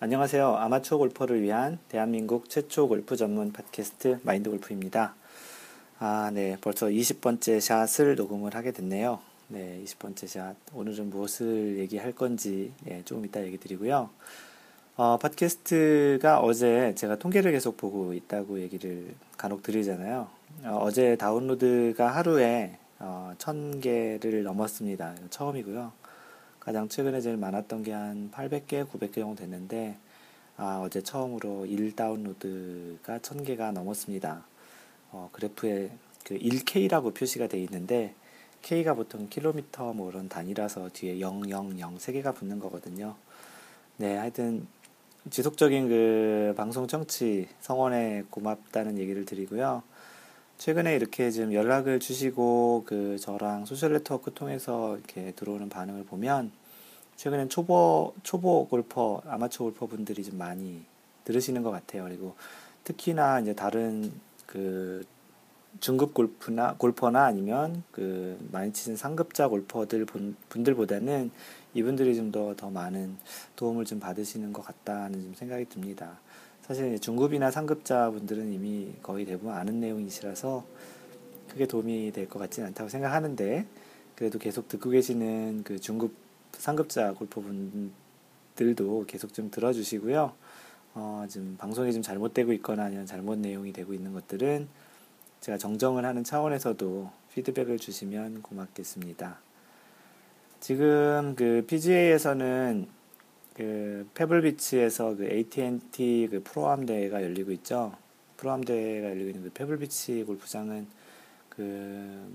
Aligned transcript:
안녕하세요. 0.00 0.54
아마추어 0.54 0.96
골퍼를 0.96 1.42
위한 1.42 1.80
대한민국 1.88 2.48
최초 2.48 2.86
골프 2.86 3.16
전문 3.16 3.52
팟캐스트 3.52 4.20
마인드 4.22 4.48
골프입니다. 4.48 5.16
아, 5.98 6.30
네. 6.32 6.56
벌써 6.60 6.86
20번째 6.86 7.60
샷을 7.60 8.14
녹음을 8.14 8.54
하게 8.54 8.70
됐네요. 8.70 9.18
네, 9.48 9.82
20번째 9.84 10.28
샷. 10.28 10.54
오늘은 10.72 11.10
무엇을 11.10 11.78
얘기할 11.80 12.12
건지, 12.12 12.72
예, 12.88 13.02
조금 13.04 13.24
이따 13.24 13.44
얘기 13.44 13.58
드리고요. 13.58 14.08
어, 14.94 15.18
팟캐스트가 15.18 16.42
어제 16.42 16.94
제가 16.94 17.16
통계를 17.16 17.50
계속 17.50 17.76
보고 17.76 18.14
있다고 18.14 18.60
얘기를 18.60 19.16
간혹 19.36 19.64
드리잖아요. 19.64 20.28
어, 20.62 20.90
제 20.92 21.16
다운로드가 21.16 22.06
하루에 22.06 22.78
어, 23.00 23.34
1000개를 23.36 24.44
넘었습니다. 24.44 25.16
처음이고요. 25.30 25.90
가장 26.68 26.86
최근에 26.86 27.22
제일 27.22 27.38
많았던 27.38 27.82
게 27.82 27.92
한 27.92 28.30
800개, 28.30 28.86
900개 28.86 29.14
정도 29.14 29.36
됐는데, 29.36 29.96
아, 30.58 30.82
어제 30.84 31.00
처음으로 31.00 31.64
1 31.64 31.96
다운로드가 31.96 33.20
1000개가 33.20 33.72
넘었습니다. 33.72 34.44
어, 35.10 35.30
그래프에 35.32 35.90
그 36.24 36.36
1K라고 36.36 37.14
표시가 37.14 37.46
되어 37.46 37.62
있는데, 37.62 38.14
K가 38.60 38.92
보통 38.92 39.30
킬로미터 39.30 39.94
뭐 39.94 40.10
이런 40.10 40.28
단위라서 40.28 40.90
뒤에 40.92 41.20
0, 41.20 41.48
0, 41.48 41.78
0, 41.78 41.96
3개가 41.96 42.34
붙는 42.34 42.58
거거든요. 42.58 43.16
네, 43.96 44.18
하여튼, 44.18 44.66
지속적인 45.30 45.88
그 45.88 46.54
방송 46.54 46.86
청취 46.86 47.48
성원에 47.60 48.24
고맙다는 48.28 48.98
얘기를 48.98 49.24
드리고요. 49.24 49.82
최근에 50.58 50.96
이렇게 50.96 51.30
지금 51.30 51.54
연락을 51.54 52.00
주시고 52.00 52.82
그 52.84 53.16
저랑 53.20 53.64
social 53.64 53.92
network 53.92 54.34
통해서 54.34 54.96
이렇게 54.96 55.30
들어오는 55.36 55.68
반응을 55.68 56.04
보면 56.04 56.50
최근엔 57.18 57.48
초보 57.48 58.14
초보 58.22 58.68
골퍼 58.68 59.22
아마추어 59.26 59.66
골퍼 59.66 59.86
분들이 59.86 60.22
좀 60.22 60.38
많이 60.38 60.84
들으시는 61.24 61.64
것 61.64 61.72
같아요. 61.72 62.04
그리고 62.04 62.36
특히나 62.84 63.40
이제 63.40 63.54
다른 63.54 64.12
그 64.46 65.04
중급 65.80 66.14
골프나 66.14 66.76
골퍼나 66.78 67.24
아니면 67.24 67.82
그 67.90 68.38
많이 68.52 68.72
치는 68.72 68.96
상급자 68.96 69.48
골퍼들 69.48 70.06
분들보다는 70.48 71.32
이분들이 71.74 72.14
좀더더 72.14 72.70
많은 72.70 73.16
도움을 73.56 73.84
좀 73.84 73.98
받으시는 73.98 74.52
것 74.52 74.64
같다는 74.64 75.20
좀 75.20 75.34
생각이 75.34 75.64
듭니다. 75.68 76.20
사실 76.62 77.00
중급이나 77.00 77.50
상급자 77.50 78.10
분들은 78.10 78.52
이미 78.52 78.92
거의 79.02 79.24
대부분 79.24 79.54
아는 79.54 79.80
내용이시라서 79.80 80.64
크게 81.48 81.66
도움이 81.66 82.12
될 82.12 82.28
것 82.28 82.38
같지는 82.38 82.68
않다고 82.68 82.88
생각하는데 82.88 83.66
그래도 84.14 84.38
계속 84.38 84.68
듣고 84.68 84.90
계시는 84.90 85.62
그 85.64 85.80
중급 85.80 86.27
상급자 86.58 87.14
골퍼분들도 87.14 89.04
계속 89.06 89.32
좀 89.32 89.50
들어주시고요. 89.50 90.32
어, 90.94 91.26
좀 91.30 91.56
방송이 91.58 91.92
좀 91.92 92.02
잘못되고 92.02 92.52
있거나 92.54 92.84
아니면 92.84 93.06
잘못 93.06 93.38
내용이 93.38 93.72
되고 93.72 93.94
있는 93.94 94.12
것들은 94.12 94.68
제가 95.40 95.56
정정을 95.56 96.04
하는 96.04 96.24
차원에서도 96.24 97.10
피드백을 97.32 97.78
주시면 97.78 98.42
고맙겠습니다. 98.42 99.38
지금 100.60 101.34
그 101.36 101.64
PGA에서는 101.68 102.88
그 103.54 104.08
페블비치에서 104.14 105.16
그 105.16 105.24
AT&T 105.30 106.28
그 106.30 106.42
프로암 106.42 106.86
대회가 106.86 107.22
열리고 107.22 107.52
있죠. 107.52 107.92
프로암 108.36 108.64
대회가 108.64 109.10
열리고 109.10 109.30
있는 109.30 109.42
그 109.44 109.50
페블비치 109.50 110.24
골프장은 110.24 110.86
그, 111.48 112.28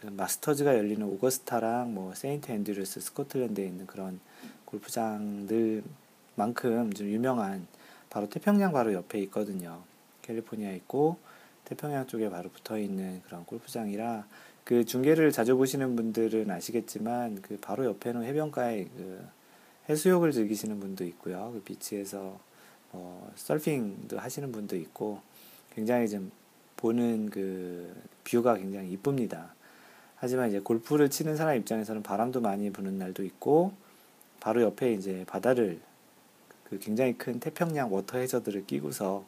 그 0.00 0.06
마스터즈가 0.08 0.76
열리는 0.76 1.02
오거스타랑 1.06 1.94
뭐 1.94 2.14
세인트 2.14 2.52
앤드류스 2.52 3.00
스코틀랜드에 3.00 3.66
있는 3.66 3.86
그런 3.86 4.20
골프장들만큼 4.66 5.84
좀 6.94 7.08
유명한 7.08 7.66
바로 8.10 8.28
태평양 8.28 8.72
바로 8.72 8.92
옆에 8.92 9.18
있거든요. 9.22 9.82
캘리포니아 10.22 10.72
있고 10.72 11.16
태평양 11.64 12.06
쪽에 12.06 12.28
바로 12.30 12.50
붙어 12.50 12.78
있는 12.78 13.22
그런 13.22 13.44
골프장이라 13.44 14.26
그 14.64 14.84
중계를 14.84 15.32
자주 15.32 15.56
보시는 15.56 15.96
분들은 15.96 16.50
아시겠지만 16.50 17.40
그 17.42 17.58
바로 17.60 17.84
옆에는 17.86 18.24
해변가에 18.24 18.84
그 18.84 19.26
해수욕을 19.88 20.32
즐기시는 20.32 20.80
분도 20.80 21.04
있고요. 21.04 21.52
그 21.54 21.62
비치에서 21.62 22.38
뭐 22.92 23.32
서핑도 23.36 24.18
하시는 24.18 24.52
분도 24.52 24.76
있고 24.76 25.20
굉장히 25.74 26.08
좀 26.08 26.30
보는 26.76 27.30
그 27.30 27.94
view가 28.24 28.56
굉장히 28.56 28.90
이쁩니다. 28.90 29.55
하지만 30.26 30.48
이제 30.48 30.58
골프를 30.58 31.08
치는 31.08 31.36
사람 31.36 31.56
입장에서는 31.56 32.02
바람도 32.02 32.40
많이 32.40 32.70
부는 32.70 32.98
날도 32.98 33.22
있고 33.22 33.72
바로 34.40 34.60
옆에 34.62 34.92
이제 34.92 35.24
바다를 35.28 35.78
그 36.64 36.80
굉장히 36.80 37.16
큰 37.16 37.38
태평양 37.38 37.92
워터 37.92 38.18
해저드를 38.18 38.66
끼고서 38.66 39.24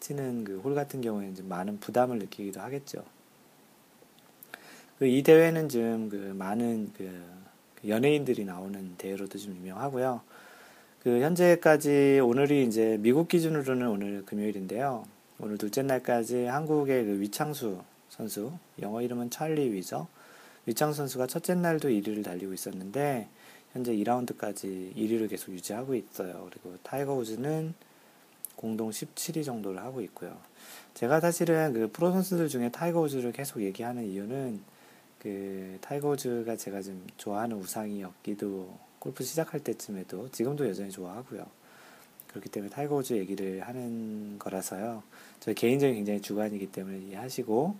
치는 0.00 0.44
그 0.44 0.60
홀 0.64 0.74
같은 0.74 1.02
경우에는 1.02 1.34
좀 1.34 1.48
많은 1.48 1.80
부담을 1.80 2.18
느끼기도 2.18 2.60
하겠죠. 2.60 3.04
그 4.98 5.06
이 5.06 5.22
대회는 5.22 5.68
좀 5.68 6.08
그 6.08 6.16
많은 6.34 6.92
그 6.96 7.22
연예인들이 7.86 8.44
나오는 8.46 8.94
대회로도 8.96 9.38
좀 9.38 9.54
유명하고요. 9.56 10.22
그 11.02 11.20
현재까지 11.20 12.20
오늘이 12.24 12.64
이제 12.64 12.96
미국 13.00 13.28
기준으로는 13.28 13.86
오늘 13.86 14.24
금요일인데요. 14.24 15.04
오늘 15.40 15.58
둘째 15.58 15.82
날까지 15.82 16.46
한국의 16.46 17.04
그 17.04 17.20
위창수 17.20 17.82
선수, 18.08 18.52
영어 18.80 19.02
이름은 19.02 19.28
찰리 19.30 19.72
위죠. 19.74 20.08
위창수 20.68 20.92
선수가 20.92 21.28
첫째 21.28 21.54
날도 21.54 21.88
1위를 21.88 22.22
달리고 22.22 22.52
있었는데 22.52 23.26
현재 23.72 23.96
2라운드까지 23.96 24.94
1위를 24.94 25.30
계속 25.30 25.52
유지하고 25.52 25.94
있어요. 25.94 26.46
그리고 26.50 26.76
타이거 26.82 27.14
우즈는 27.14 27.72
공동 28.54 28.90
17위 28.90 29.46
정도를 29.46 29.80
하고 29.80 30.02
있고요. 30.02 30.36
제가 30.92 31.20
사실은 31.20 31.72
그 31.72 31.88
프로 31.90 32.12
선수들 32.12 32.48
중에 32.48 32.70
타이거 32.70 33.00
우즈를 33.00 33.32
계속 33.32 33.62
얘기하는 33.62 34.04
이유는 34.04 34.60
그 35.18 35.78
타이거 35.80 36.10
우즈가 36.10 36.56
제가 36.56 36.82
좀 36.82 37.06
좋아하는 37.16 37.56
우상이었기도 37.56 38.78
골프 38.98 39.24
시작할 39.24 39.60
때쯤에도 39.60 40.30
지금도 40.32 40.68
여전히 40.68 40.90
좋아하고요. 40.90 41.46
그렇기 42.26 42.50
때문에 42.50 42.70
타이거 42.70 42.96
우즈 42.96 43.14
얘기를 43.14 43.62
하는 43.62 44.38
거라서요. 44.38 45.02
저 45.40 45.54
개인적인 45.54 45.94
굉장히 45.94 46.20
주관이기 46.20 46.66
때문에 46.66 46.98
이해하시고 46.98 47.74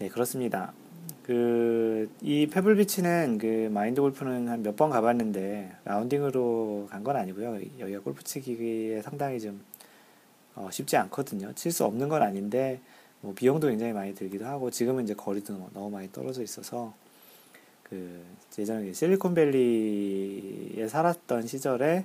네 0.00 0.08
그렇습니다. 0.10 0.74
그 1.22 2.08
이 2.20 2.46
페블비치는 2.48 3.38
그 3.38 3.68
마인드 3.72 4.00
골프는 4.00 4.48
한 4.48 4.62
몇 4.62 4.76
번 4.76 4.90
가봤는데 4.90 5.72
라운딩으로 5.84 6.88
간 6.90 7.02
건 7.04 7.16
아니고요. 7.16 7.60
여기가 7.78 8.00
골프 8.00 8.22
치기에 8.24 9.02
상당히 9.02 9.40
좀 9.40 9.60
어, 10.54 10.68
쉽지 10.70 10.96
않거든요. 10.96 11.52
칠 11.54 11.72
수 11.72 11.84
없는 11.84 12.08
건 12.08 12.22
아닌데 12.22 12.80
뭐 13.20 13.34
비용도 13.34 13.68
굉장히 13.68 13.92
많이 13.92 14.14
들기도 14.14 14.44
하고 14.46 14.70
지금은 14.70 15.04
이제 15.04 15.14
거리도 15.14 15.70
너무 15.72 15.90
많이 15.90 16.10
떨어져 16.12 16.42
있어서 16.42 16.94
그 17.82 18.22
예전에 18.58 18.92
실리콘밸리에 18.92 20.88
살았던 20.88 21.46
시절에 21.46 22.04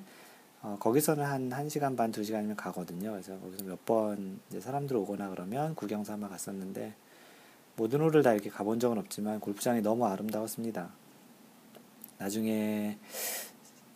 어, 0.61 0.77
거기서는 0.79 1.23
한 1.23 1.49
1시간 1.49 1.95
반, 1.97 2.11
2시간이면 2.11 2.55
가거든요. 2.57 3.11
그래서 3.11 3.37
거기서 3.39 3.63
몇 3.65 3.79
번 3.85 4.39
사람들 4.59 4.95
오거나 4.97 5.29
그러면 5.29 5.73
구경 5.75 6.03
삼아 6.03 6.27
갔었는데 6.29 6.93
모든 7.79 8.01
홀을 8.01 8.23
다 8.23 8.33
이렇게 8.33 8.49
가본 8.49 8.81
적은 8.81 8.97
없지만 8.97 9.39
골프장이 9.39 9.81
너무 9.81 10.05
아름다웠습니다. 10.05 10.89
나중에 12.17 12.97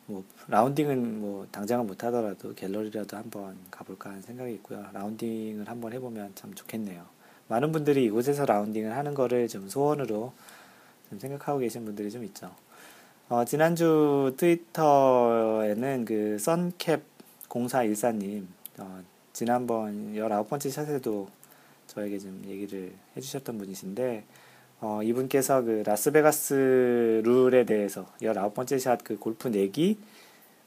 뭐 0.06 0.24
라운딩은 0.48 1.20
뭐 1.20 1.46
당장은 1.52 1.86
못 1.86 2.02
하더라도 2.06 2.56
갤러리라도 2.56 3.18
한번 3.18 3.58
가볼까 3.70 4.12
하는 4.12 4.22
생각이 4.22 4.54
있고요. 4.54 4.86
라운딩을 4.94 5.68
한번 5.68 5.92
해보면 5.92 6.32
참 6.36 6.54
좋겠네요. 6.54 7.06
많은 7.50 7.74
분들이 7.74 8.06
이곳에서 8.06 8.46
라운딩을 8.46 8.96
하는 8.96 9.14
거를 9.14 9.50
좀 9.50 9.68
소원으로 9.68 10.32
좀 11.10 11.20
생각하고 11.20 11.60
계신 11.60 11.84
분들이 11.84 12.10
좀 12.10 12.24
있죠. 12.24 12.56
어, 13.28 13.44
지난주 13.44 14.34
트위터에는 14.38 16.06
그 16.06 16.38
썬캡 16.40 17.02
0414님, 17.50 18.46
어, 18.78 19.04
지난번 19.34 20.14
19번째 20.14 20.72
샷에도 20.72 21.28
저에게 21.88 22.20
좀 22.20 22.42
얘기를 22.48 22.94
해주셨던 23.16 23.58
분이신데, 23.58 24.24
어, 24.82 25.02
이분께서 25.04 25.62
그 25.64 25.84
라스베가스 25.86 27.22
룰에 27.24 27.66
대해서 27.66 28.06
19번째 28.22 28.80
샷 28.80 29.04
그 29.04 29.18
골프 29.18 29.48
내기, 29.48 29.98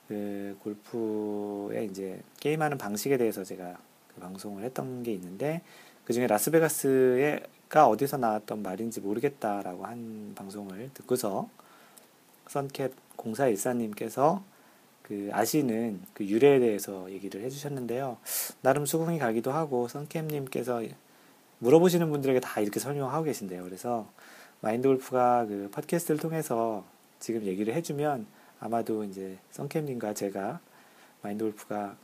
그 0.08 0.56
골프의 0.62 1.86
이제 1.86 2.20
게임하는 2.40 2.78
방식에 2.78 3.16
대해서 3.16 3.44
제가 3.44 3.76
그 4.14 4.20
방송을 4.20 4.62
했던 4.64 5.02
게 5.02 5.12
있는데, 5.12 5.62
그 6.04 6.12
중에 6.12 6.28
라스베가스가 6.28 7.88
어디서 7.88 8.16
나왔던 8.18 8.62
말인지 8.62 9.00
모르겠다라고 9.00 9.86
한 9.86 10.32
방송을 10.36 10.90
듣고서 10.94 11.48
선캡 12.48 12.90
0414님께서 13.16 14.42
그 15.02 15.30
아시는 15.32 16.00
그 16.14 16.24
유래에 16.24 16.58
대해서 16.60 17.10
얘기를 17.10 17.42
해주셨는데요. 17.42 18.18
나름 18.60 18.86
수긍이 18.86 19.18
가기도 19.18 19.52
하고 19.52 19.88
선캡님께서 19.88 20.82
물어보시는 21.58 22.10
분들에게 22.10 22.40
다 22.40 22.60
이렇게 22.60 22.80
설명하고 22.80 23.24
계신데요. 23.24 23.64
그래서 23.64 24.10
마인드 24.60 24.88
골프가 24.88 25.46
그 25.46 25.70
팟캐스트를 25.72 26.18
통해서 26.20 26.84
지금 27.18 27.44
얘기를 27.44 27.74
해주면 27.74 28.26
아마도 28.60 29.04
이제 29.04 29.38
선캡님과 29.50 30.14
제가 30.14 30.60
마인드 31.22 31.44
골프가 31.44 31.96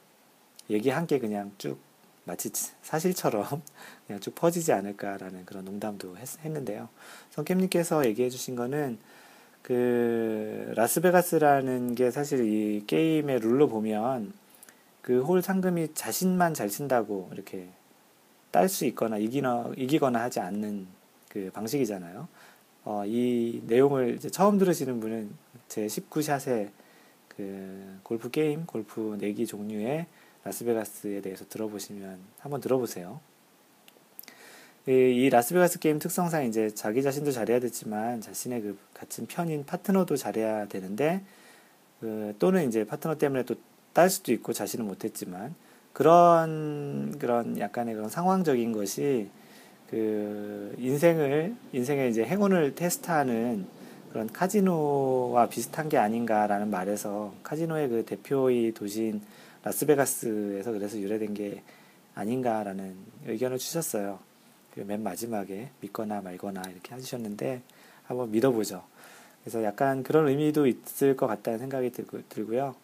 얘기한 0.70 1.06
게 1.06 1.18
그냥 1.18 1.52
쭉 1.58 1.78
마치 2.24 2.50
사실처럼 2.82 3.44
그냥 4.06 4.20
쭉 4.20 4.34
퍼지지 4.34 4.72
않을까라는 4.72 5.44
그런 5.44 5.64
농담도 5.64 6.16
했, 6.16 6.38
는데요 6.44 6.88
성캠님께서 7.30 8.06
얘기해 8.06 8.30
주신 8.30 8.54
거는 8.54 8.98
그 9.62 10.72
라스베가스라는 10.76 11.94
게 11.94 12.10
사실 12.10 12.44
이 12.44 12.84
게임의 12.86 13.40
룰로 13.40 13.68
보면 13.68 14.32
그 15.02 15.20
홀 15.22 15.42
상금이 15.42 15.94
자신만 15.94 16.54
잘 16.54 16.68
친다고 16.68 17.28
이렇게 17.32 17.68
딸 18.52 18.68
수 18.68 18.84
있거나 18.86 19.18
이기나, 19.18 19.72
이기거나 19.76 20.20
하지 20.22 20.38
않는 20.38 20.86
그 21.28 21.50
방식이잖아요. 21.52 22.28
어, 22.84 23.02
이 23.06 23.62
내용을 23.66 24.20
처음 24.20 24.58
들으시는 24.58 25.00
분은 25.00 25.30
제 25.68 25.86
19샷의 25.86 26.70
그 27.28 27.98
골프 28.04 28.30
게임, 28.30 28.66
골프 28.66 29.16
내기 29.18 29.46
종류의 29.46 30.06
라스베가스에 30.44 31.20
대해서 31.20 31.44
들어보시면 31.48 32.18
한번 32.38 32.60
들어보세요. 32.60 33.20
이, 34.86 34.92
이 34.92 35.30
라스베가스 35.30 35.80
게임 35.80 35.98
특성상 35.98 36.44
이제 36.46 36.70
자기 36.74 37.02
자신도 37.02 37.32
잘해야 37.32 37.58
되지만 37.58 38.20
자신의 38.20 38.62
그 38.62 38.78
같은 38.94 39.26
편인 39.26 39.64
파트너도 39.64 40.16
잘해야 40.16 40.66
되는데 40.68 41.22
그 42.00 42.34
또는 42.38 42.68
이제 42.68 42.84
파트너 42.84 43.16
때문에 43.16 43.44
또 43.44 43.56
딸 43.94 44.08
수도 44.10 44.32
있고 44.32 44.52
자신은 44.52 44.86
못했지만 44.86 45.54
그런 45.92 47.18
그런 47.18 47.58
약간의 47.58 47.94
그런 47.94 48.08
상황적인 48.08 48.72
것이 48.72 49.28
그 49.90 50.74
인생을 50.78 51.54
인생의 51.72 52.10
이제 52.10 52.24
행운을 52.24 52.74
테스트하는 52.74 53.66
그런 54.10 54.26
카지노와 54.30 55.48
비슷한 55.48 55.88
게 55.88 55.98
아닌가라는 55.98 56.70
말에서 56.70 57.34
카지노의 57.42 57.88
그 57.88 58.04
대표의 58.04 58.72
도시인 58.72 59.22
라스베가스에서 59.64 60.72
그래서 60.72 60.98
유래된 60.98 61.34
게 61.34 61.62
아닌가라는 62.14 62.94
의견을 63.26 63.58
주셨어요. 63.58 64.18
그맨 64.74 65.02
마지막에 65.02 65.68
믿거나 65.80 66.20
말거나 66.20 66.62
이렇게 66.70 66.94
하셨는데 66.94 67.62
한번 68.04 68.30
믿어보죠. 68.30 68.82
그래서 69.42 69.62
약간 69.64 70.02
그런 70.02 70.28
의미도 70.28 70.66
있을 70.66 71.16
것 71.16 71.26
같다는 71.26 71.58
생각이 71.58 71.90
들고요. 72.28 72.74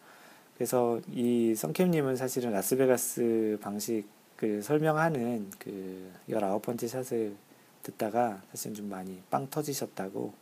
그래서 0.59 0.99
이 1.09 1.55
성캠님은 1.55 2.17
사실은 2.17 2.51
라스베가스 2.51 3.57
방식을 3.61 4.61
설명하는 4.61 5.49
그 5.57 6.11
19번째 6.29 6.85
샷을 6.85 7.33
듣다가 7.81 8.41
사실 8.51 8.73
좀 8.73 8.89
많이 8.89 9.21
빵 9.29 9.49
터지셨다고 9.49 10.33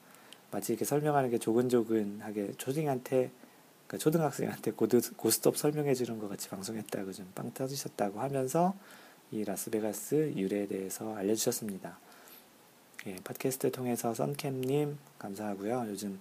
마치 0.49 0.73
이렇게 0.73 0.85
설명하는 0.85 1.29
게 1.29 1.37
조근조근하게 1.37 2.53
초딩한테 2.57 3.29
그러니까 3.85 3.97
초등학생한테 3.99 4.71
고드, 4.71 5.13
고스톱 5.15 5.55
설명해 5.55 5.93
주는 5.93 6.17
것 6.17 6.27
같이 6.27 6.49
방송했다고 6.49 7.13
좀 7.13 7.31
빵 7.35 7.53
터지셨다고 7.53 8.19
하면서 8.19 8.73
이 9.29 9.43
라스베가스 9.43 10.33
유래에 10.35 10.65
대해서 10.65 11.15
알려주셨습니다. 11.15 11.99
예, 13.05 13.17
팟캐스트 13.23 13.71
통해서 13.71 14.15
썬캠님 14.15 14.97
감사하고요. 15.19 15.85
요즘 15.89 16.19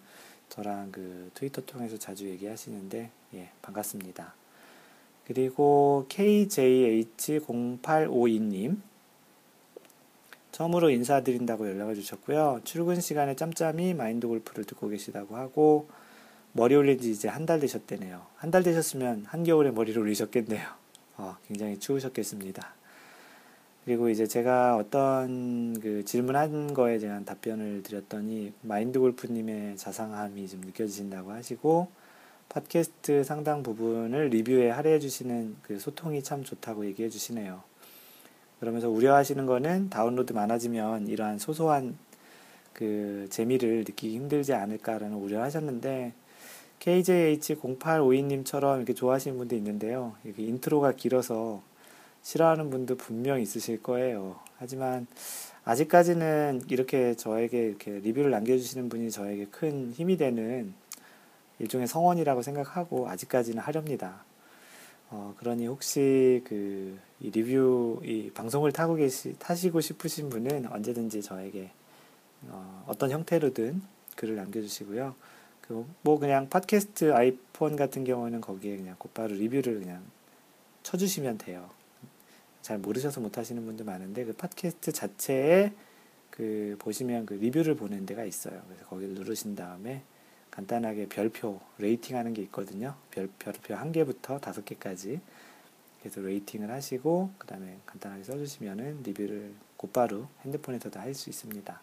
저랑 0.49 0.91
그 0.93 1.31
트위터 1.35 1.61
통해서 1.65 1.97
자주 1.99 2.29
얘기하시는데 2.29 3.11
예, 3.35 3.51
반갑습니다. 3.63 4.35
그리고 5.27 6.07
KJH0852님 6.09 8.79
처음으로 10.53 10.91
인사드린다고 10.91 11.69
연락을 11.69 11.95
주셨고요. 11.97 12.61
출근 12.65 13.01
시간에 13.01 13.35
짬짬이 13.37 13.93
마인드 13.95 14.27
골프를 14.27 14.65
듣고 14.65 14.89
계시다고 14.89 15.37
하고 15.37 15.89
머리 16.53 16.75
올린 16.75 16.99
지 17.01 17.11
이제 17.11 17.29
한 17.29 17.45
달 17.45 17.61
되셨대네요. 17.61 18.25
한 18.37 18.51
달 18.51 18.63
되셨으면 18.63 19.27
한겨울에 19.27 19.71
머리를 19.73 20.01
올리셨겠네요. 20.01 20.67
어, 21.19 21.37
굉장히 21.47 21.79
추우셨겠습니다. 21.79 22.75
그리고 23.87 24.11
이제 24.11 24.27
제가 24.27 24.77
어떤 24.77 25.79
그 25.79 26.05
질문한 26.05 26.75
거에 26.75 26.99
대한 26.99 27.25
답변을 27.25 27.85
드렸더니 27.85 28.53
마인드 28.63 28.99
골프님의 28.99 29.77
자상함이 29.77 30.49
좀 30.49 30.61
느껴지신다고 30.63 31.31
하시고 31.31 31.87
팟캐스트 32.49 33.23
상당 33.23 33.63
부분을 33.63 34.31
리뷰에 34.31 34.71
할애해 34.71 34.99
주시는 34.99 35.55
그 35.63 35.79
소통이 35.79 36.25
참 36.25 36.43
좋다고 36.43 36.85
얘기해 36.87 37.09
주시네요. 37.09 37.63
그러면서 38.59 38.91
우려하시는 38.91 39.47
거는 39.47 39.89
다운로드 39.89 40.33
많아지면 40.33 41.07
이러한 41.07 41.39
소소한 41.39 41.97
그 42.73 43.29
재미를 43.31 43.85
느끼기 43.87 44.17
힘들지 44.17 44.53
않을까라는 44.53 45.17
우려하셨는데 45.17 46.13
KJH0852님처럼 46.81 48.79
이렇게 48.79 48.95
좋아하시는 48.95 49.39
분도 49.39 49.55
있는데요. 49.55 50.17
이게 50.25 50.43
intro가 50.43 50.91
길어서 50.93 51.63
싫어하는 52.27 52.71
분도 52.71 52.97
분명 52.97 53.41
있으실 53.41 53.85
거예요. 53.85 54.41
하지만 54.59 55.07
아직까지는 55.65 56.63
이렇게 56.69 57.15
저에게 57.15 57.69
이렇게 57.69 58.01
리뷰를 58.01 58.33
남겨주시는 58.33 58.89
분이 58.89 59.13
저에게 59.13 59.47
큰 59.47 59.93
힘이 59.93 60.17
되는 60.17 60.75
일종의 61.61 61.87
성원이라고 61.87 62.43
생각하고 62.43 63.09
아직까지는 63.09 63.63
하렵니다. 63.63 64.25
어, 65.09 65.37
그러니 65.39 65.69
혹시 65.69 66.43
그, 66.45 66.99
이 67.21 67.31
리뷰, 67.31 68.01
이 68.03 68.33
방송을 68.35 68.73
타고 68.73 68.97
계시, 68.97 69.39
타시고 69.39 69.81
싶으신 69.81 70.29
분은 70.29 70.67
언제든지 70.67 71.23
저에게 71.23 71.71
어, 72.49 72.85
어떤 72.89 73.13
형태로든 73.13 73.83
글을 74.17 74.35
남겨주시고요. 74.35 75.15
그 75.61 75.87
뭐 76.03 76.19
그냥 76.19 76.49
팟캐스트 76.49 77.15
아이폰 77.15 77.77
같은 77.77 78.03
경우는 78.03 78.41
거기에 78.41 78.79
그냥 78.79 78.97
곧바로 78.99 79.33
리뷰를 79.33 79.79
그냥 79.79 80.03
쳐주시면 80.83 81.39
돼요. 81.39 81.71
잘 82.67 82.79
모르셔서 82.79 83.21
못 83.21 83.39
하시는 83.39 83.65
분도 83.65 83.85
많은데 83.85 84.25
그 84.25 84.33
팟캐스트 84.33 84.91
자체에 84.91 85.73
그 86.33 86.75
보시면 86.81 87.25
그 87.25 87.35
리뷰를 87.35 87.77
보는 87.77 88.07
데가 88.07 88.25
있어요. 88.25 88.61
그래서 88.67 88.85
거기를 88.87 89.15
누르신 89.15 89.55
다음에 89.55 90.03
간단하게 90.51 91.07
별표 91.07 91.61
rating 91.79 92.17
하는 92.17 92.35
게 92.35 92.43
있거든요. 92.43 92.97
별, 93.13 93.29
별표 93.39 93.77
한 93.77 93.93
개부터 93.93 94.41
다섯 94.41 94.65
개까지 94.65 95.21
그래서 96.01 96.21
rating을 96.21 96.73
하시고 96.73 97.31
그 97.39 97.47
다음에 97.47 97.79
간단하게 97.87 98.25
써주시면은 98.25 99.05
리뷰를 99.05 99.55
곧바로 99.77 100.27
핸드폰에서도 100.45 100.99
할 100.99 101.15
수 101.15 101.31
있습니다. 101.31 101.81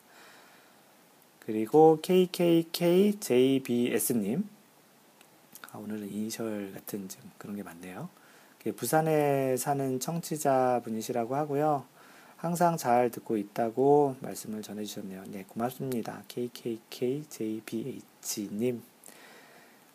그리고 1.46 2.00
KKKJBS님. 2.02 3.24
아, 5.72 5.78
오늘은 5.78 6.12
이니셜 6.12 6.74
같은 6.74 7.08
좀 7.08 7.32
그런 7.38 7.56
게 7.56 7.64
많네요. 7.64 8.10
부산에 8.72 9.58
사는 9.58 10.00
청취자분이시라고 10.00 11.36
하고요. 11.36 11.84
항상 12.38 12.78
잘 12.78 13.10
듣고 13.10 13.38
있다고 13.38 14.16
말씀을 14.22 14.62
전해주셨네요. 14.62 15.24
네, 15.28 15.46
고맙습니다. 15.48 16.24
KKKJBH님. 16.28 18.02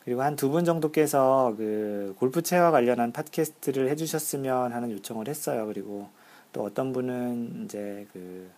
그리고 0.05 0.23
한 0.23 0.37
두 0.37 0.51
분 0.51 0.65
정도께서 0.65 1.55
그 1.57 2.15
골프채와 2.19 2.71
관련한 2.71 3.13
팟캐스트를 3.13 3.89
해주셨으면 3.91 4.73
하는 4.73 4.91
요청을 4.93 5.29
했어요. 5.29 5.67
그리고 5.67 6.09
또 6.53 6.65
어떤 6.65 6.93
분은 6.95 7.65
이제 7.65 8.07
그 8.13 8.51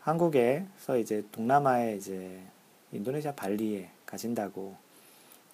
한국에서 0.00 0.96
이제 0.98 1.22
동남아에 1.32 1.96
이제 1.96 2.40
인도네시아 2.92 3.32
발리에 3.34 3.90
가신다고 4.06 4.74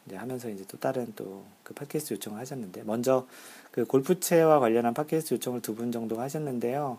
이제 0.07 0.17
하면서 0.17 0.49
이제 0.49 0.65
또 0.69 0.79
다른 0.79 1.13
또 1.17 1.45
그 1.65 1.75
팟캐스트 1.75 2.15
요청을 2.15 2.39
하셨는데 2.41 2.83
먼저 2.83 3.27
그 3.71 3.85
골프채와 3.85 4.59
관련한 4.61 4.95
팟캐스트 4.95 5.35
요청을 5.35 5.63
두 5.63 5.75
분 5.75 5.93
정도 5.93 6.21
하셨는데요. 6.21 6.99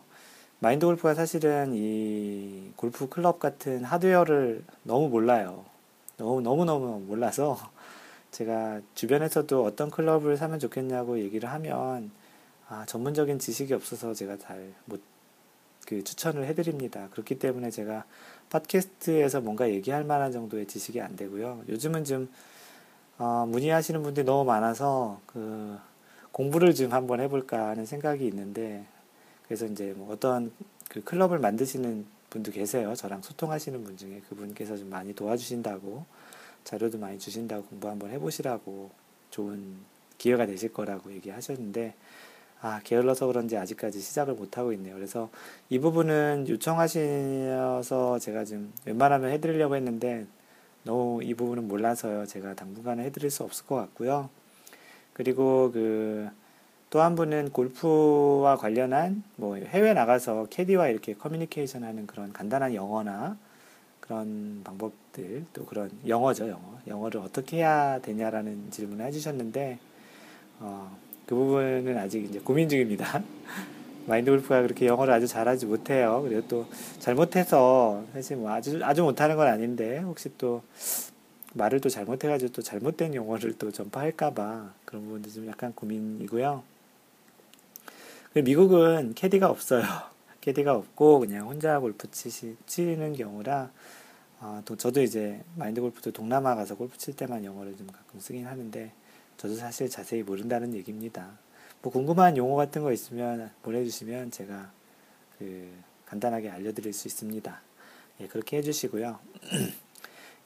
마인드 0.60 0.86
골프가 0.86 1.14
사실은 1.16 1.74
이 1.74 2.72
골프 2.76 3.10
클럽 3.10 3.40
같은 3.40 3.84
하드웨어를 3.84 4.64
너무 4.84 5.10
몰라요. 5.10 5.66
너무 6.18 6.42
너무 6.42 6.66
너무 6.66 7.00
몰라서 7.00 7.58
제가 8.32 8.82
주변에서도 8.96 9.64
어떤 9.66 9.90
클럽을 9.92 10.38
사면 10.38 10.60
좋겠냐고 10.60 11.20
얘기를 11.20 11.50
하면 11.52 12.12
아, 12.70 12.86
전문적인 12.86 13.40
지식이 13.40 13.74
없어서 13.74 14.14
제가 14.14 14.38
잘못 14.38 15.02
그 15.86 16.04
추천을 16.04 16.46
해드립니다. 16.46 17.10
그렇기 17.12 17.40
때문에 17.40 17.72
제가 17.72 18.06
팟캐스트에서 18.50 19.42
뭔가 19.42 19.70
얘기할 19.70 20.04
만한 20.06 20.32
정도의 20.32 20.68
지식이 20.68 21.02
안 21.02 21.16
되고요. 21.16 21.64
요즘은 21.68 22.06
좀 22.06 22.30
어, 23.18 23.46
문의하시는 23.50 24.02
분들이 24.04 24.26
너무 24.26 24.46
많아서 24.46 25.20
그 25.26 25.78
공부를 26.32 26.74
좀 26.74 26.94
한번 26.94 27.20
해볼까 27.20 27.70
하는 27.70 27.86
생각이 27.86 28.26
있는데 28.28 28.86
그래서 29.46 29.66
이제 29.66 29.94
뭐 29.96 30.14
어떤 30.14 30.52
그 30.90 31.04
클럽을 31.04 31.40
만드시는 31.40 32.06
분도 32.30 32.52
계세요. 32.52 32.96
저랑 32.96 33.22
소통하시는 33.22 33.84
분 33.84 33.98
중에 33.98 34.22
그분께서 34.30 34.78
좀 34.78 34.90
많이 34.90 35.14
도와주신다고 35.14 36.06
자료도 36.64 36.98
많이 36.98 37.20
주신다고 37.20 37.66
공부 37.66 37.90
한번 37.90 38.12
해보시라고 38.12 38.92
좋은 39.30 39.76
기회가 40.18 40.46
되실 40.46 40.72
거라고 40.72 41.12
얘기하셨는데 41.12 41.96
아, 42.62 42.80
게을러서 42.84 43.26
그런지 43.26 43.58
아직까지 43.58 44.00
시작을 44.00 44.36
못하고 44.36 44.72
있네요. 44.74 44.94
그래서 44.94 45.30
이 45.70 45.80
부분은 45.80 46.46
요청하셔서 46.48 48.20
제가 48.20 48.46
좀 48.46 48.72
웬만하면 48.86 49.32
해드리려고 49.32 49.76
했는데 49.76 50.28
너무 50.84 51.24
이 51.24 51.34
부분은 51.34 51.68
몰라서요. 51.68 52.28
제가 52.28 52.54
당분간은 52.54 53.04
해드릴 53.06 53.32
수 53.32 53.44
없을 53.44 53.66
것 53.66 53.76
같고요. 53.76 54.30
그리고 55.14 55.72
그 55.72 56.30
또 56.92 57.02
한 57.02 57.16
분은 57.16 57.52
골프와 57.52 58.58
관련한 58.58 59.24
뭐 59.38 59.56
해외 59.56 59.94
나가서 59.94 60.48
캐디와 60.50 60.90
이렇게 60.90 61.14
커뮤니케이션 61.14 61.86
하는 61.86 62.06
그런 62.06 62.34
간단한 62.34 62.76
영어나 62.76 63.38
그런 64.02 64.60
방법들 64.66 65.46
또 65.54 65.66
그런 65.66 65.90
영어죠 66.06 66.50
영어 66.50 66.80
영어를 66.86 67.22
어떻게 67.22 67.58
해야 67.60 68.00
되냐라는 68.02 68.72
질문을 68.72 69.06
해주셨는데 69.06 69.80
어, 70.60 70.98
그 71.26 71.34
부분은 71.34 71.98
아직 71.98 72.26
이제 72.26 72.40
고민 72.40 72.68
중입니다. 72.68 73.24
마인드 74.06 74.30
골프가 74.30 74.62
그렇게 74.62 74.86
영어를 74.86 75.14
아주 75.14 75.28
잘하지 75.28 75.68
못해요. 75.68 76.22
그리고 76.28 76.46
또 76.50 76.66
잘못해서 77.00 78.04
사실 78.12 78.36
뭐 78.36 78.52
아주 78.52 78.82
아주 78.84 79.04
못하는 79.04 79.38
건 79.38 79.48
아닌데 79.48 80.00
혹시 80.00 80.30
또 80.38 80.62
말을 81.54 81.82
또 81.82 81.90
잘못해가지고 81.90 82.52
또 82.52 82.62
잘못된 82.62 83.16
용어를 83.16 83.58
또 83.58 83.72
전파할까봐 83.72 84.74
그런 84.86 85.04
부분도 85.06 85.30
좀 85.30 85.48
약간 85.48 85.74
고민이고요. 85.74 86.64
미국은 88.36 89.14
캐디가 89.14 89.50
없어요. 89.50 89.84
캐디가 90.42 90.74
없고 90.74 91.20
그냥 91.20 91.48
혼자 91.48 91.80
골프 91.80 92.10
치시, 92.10 92.56
치는 92.66 93.14
경우라 93.14 93.72
어, 94.40 94.62
또 94.66 94.76
저도 94.76 95.02
이제 95.02 95.44
마인드 95.56 95.82
골프도 95.82 96.12
동남아 96.12 96.56
가서 96.56 96.76
골프 96.76 96.98
칠 96.98 97.16
때만 97.16 97.46
영어를 97.46 97.78
좀 97.78 97.88
가끔 97.88 98.20
쓰긴 98.20 98.48
하는데 98.48 98.92
저도 99.38 99.56
사실 99.56 99.90
자세히 99.90 100.24
모른다는 100.24 100.74
얘기입니다. 100.74 101.38
뭐 101.82 101.92
궁금한 101.92 102.38
용어 102.38 102.56
같은 102.56 102.82
거 102.82 102.92
있으면 102.92 103.52
보내주시면 103.62 104.32
제가 104.32 104.72
그 105.38 105.72
간단하게 106.06 106.50
알려드릴 106.50 106.94
수 106.94 107.08
있습니다. 107.08 107.62
예, 108.22 108.28
그렇게 108.28 108.58
해주시고요. 108.58 109.20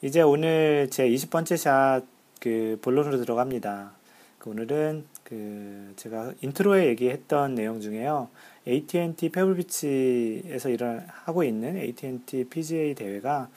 이제 0.02 0.20
오늘 0.20 0.88
제 0.90 1.08
20번째 1.08 1.56
샷 1.56 2.16
그 2.40 2.78
본론으로 2.82 3.18
들어갑니다. 3.18 3.92
그 4.38 4.50
오늘은 4.50 5.04
그 5.24 5.92
제가 5.96 6.32
intro에 6.40 6.86
얘기했던 6.88 7.54
내용 7.54 7.80
중에요. 7.80 8.28
AT&T 8.68 9.30
페블비치에서 9.30 10.68
일을 10.68 11.06
하고 11.08 11.42
있는 11.42 11.76
AT&T 11.76 12.44
PGA 12.44 12.94
대회가 12.94 13.48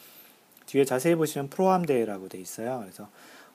뒤에 0.66 0.86
자세히 0.86 1.16
보시면 1.16 1.50
프로암 1.50 1.86
대회라고 1.86 2.30
돼 2.30 2.40
있어요. 2.40 2.80
그래서 2.82 3.10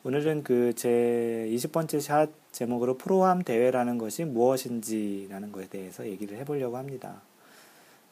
오늘은 0.05 0.45
그 0.45 0.73
제 0.77 1.49
20번째 1.51 2.01
샷 2.01 2.29
제목으로 2.53 2.97
프로암 2.99 3.43
대회라는 3.43 3.99
것이 3.99 4.25
무엇인지라는 4.25 5.51
것에 5.51 5.69
대해서 5.69 6.07
얘기를 6.07 6.37
해보려고 6.39 6.77
합니다. 6.77 7.23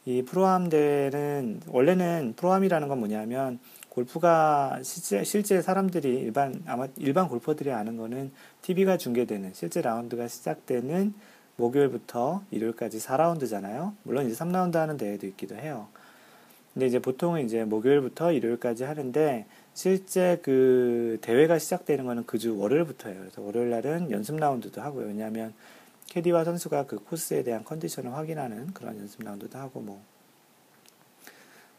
이 0.05 0.21
프로암 0.23 0.67
대회는 0.67 1.61
원래는 1.67 2.33
프로암이라는 2.35 2.87
건 2.89 2.99
뭐냐면 2.99 3.59
골프가 3.93 4.79
실제, 4.81 5.23
실제 5.23 5.61
사람들이 5.61 6.09
일반 6.15 6.63
아마 6.65 6.87
일반 6.97 7.27
골퍼들이 7.27 7.71
아는 7.71 7.95
거는 7.97 8.31
TV가 8.63 8.97
중계되는 8.97 9.53
실제 9.53 9.81
라운드가 9.83 10.27
시작되는 10.27 11.13
목요일부터 11.57 12.43
일요일까지 12.49 12.97
4라운드잖아요. 12.97 13.93
물론 14.01 14.25
이제 14.25 14.35
3라운드 14.35 14.73
하는 14.73 14.97
대회도 14.97 15.27
있기도 15.27 15.55
해요. 15.55 15.87
근데 16.73 16.87
이제 16.87 16.97
보통은 16.97 17.45
이제 17.45 17.65
목요일부터 17.65 18.31
일요일까지 18.31 18.83
하는데 18.83 19.45
실제 19.75 20.39
그 20.41 21.19
대회가 21.21 21.59
시작되는 21.59 22.03
거는 22.03 22.25
그 22.25 22.39
주 22.39 22.57
월요일부터예요. 22.57 23.19
그래서 23.19 23.41
월요일 23.43 23.69
날은 23.69 24.09
연습 24.09 24.37
라운드도 24.37 24.81
하고요. 24.81 25.05
왜냐하면 25.05 25.53
캐디와 26.07 26.45
선수가 26.45 26.87
그 26.87 26.97
코스에 26.97 27.43
대한 27.43 27.63
컨디션을 27.63 28.11
확인하는 28.13 28.73
그런 28.73 28.97
연습 28.97 29.23
라운드도 29.23 29.59
하고 29.59 29.81
뭐 29.81 30.01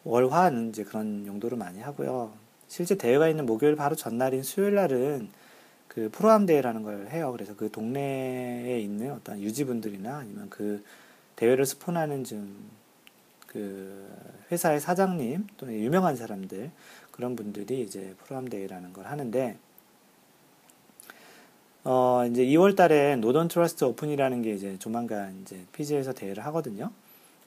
월화는 0.05 0.71
이제 0.71 0.85
그런 0.85 1.27
용도로 1.27 1.57
많이 1.57 1.81
하고요. 1.81 2.33
실제 2.69 2.97
대회가 2.97 3.29
있는 3.29 3.47
목요일 3.47 3.77
바로 3.77 3.95
전날인 3.95 4.43
수요일 4.43 4.75
날은 4.75 5.29
그 5.89 6.09
프로암 6.13 6.47
대회라는 6.47 6.83
걸 6.83 7.09
해요. 7.09 7.33
그래서 7.33 7.55
그 7.57 7.71
동네에 7.71 8.81
있는 8.81 9.13
어떤 9.13 9.41
유지분들이나 9.41 10.19
아니면 10.19 10.49
그 10.51 10.85
대회를 11.37 11.67
스폰하는 11.67 12.25
좀 12.25 12.85
그 13.55 14.11
회사의 14.51 14.81
사장님 14.81 15.47
또는 15.57 15.75
유명한 15.75 16.17
사람들 16.17 16.73
그런 17.13 17.37
분들이 17.37 17.83
이제 17.83 18.17
프로암 18.25 18.49
대회라는 18.49 18.93
걸 18.93 19.07
하는데 19.07 19.57
어 21.85 22.27
이제 22.29 22.45
2월 22.45 22.75
달에 22.75 23.15
노던 23.15 23.47
트러스트 23.47 23.85
오픈이라는 23.85 24.43
게 24.43 24.55
이제 24.55 24.77
조만간 24.81 25.39
이제 25.43 25.65
PGA에서 25.71 26.13
대회를 26.13 26.45
하거든요. 26.47 26.91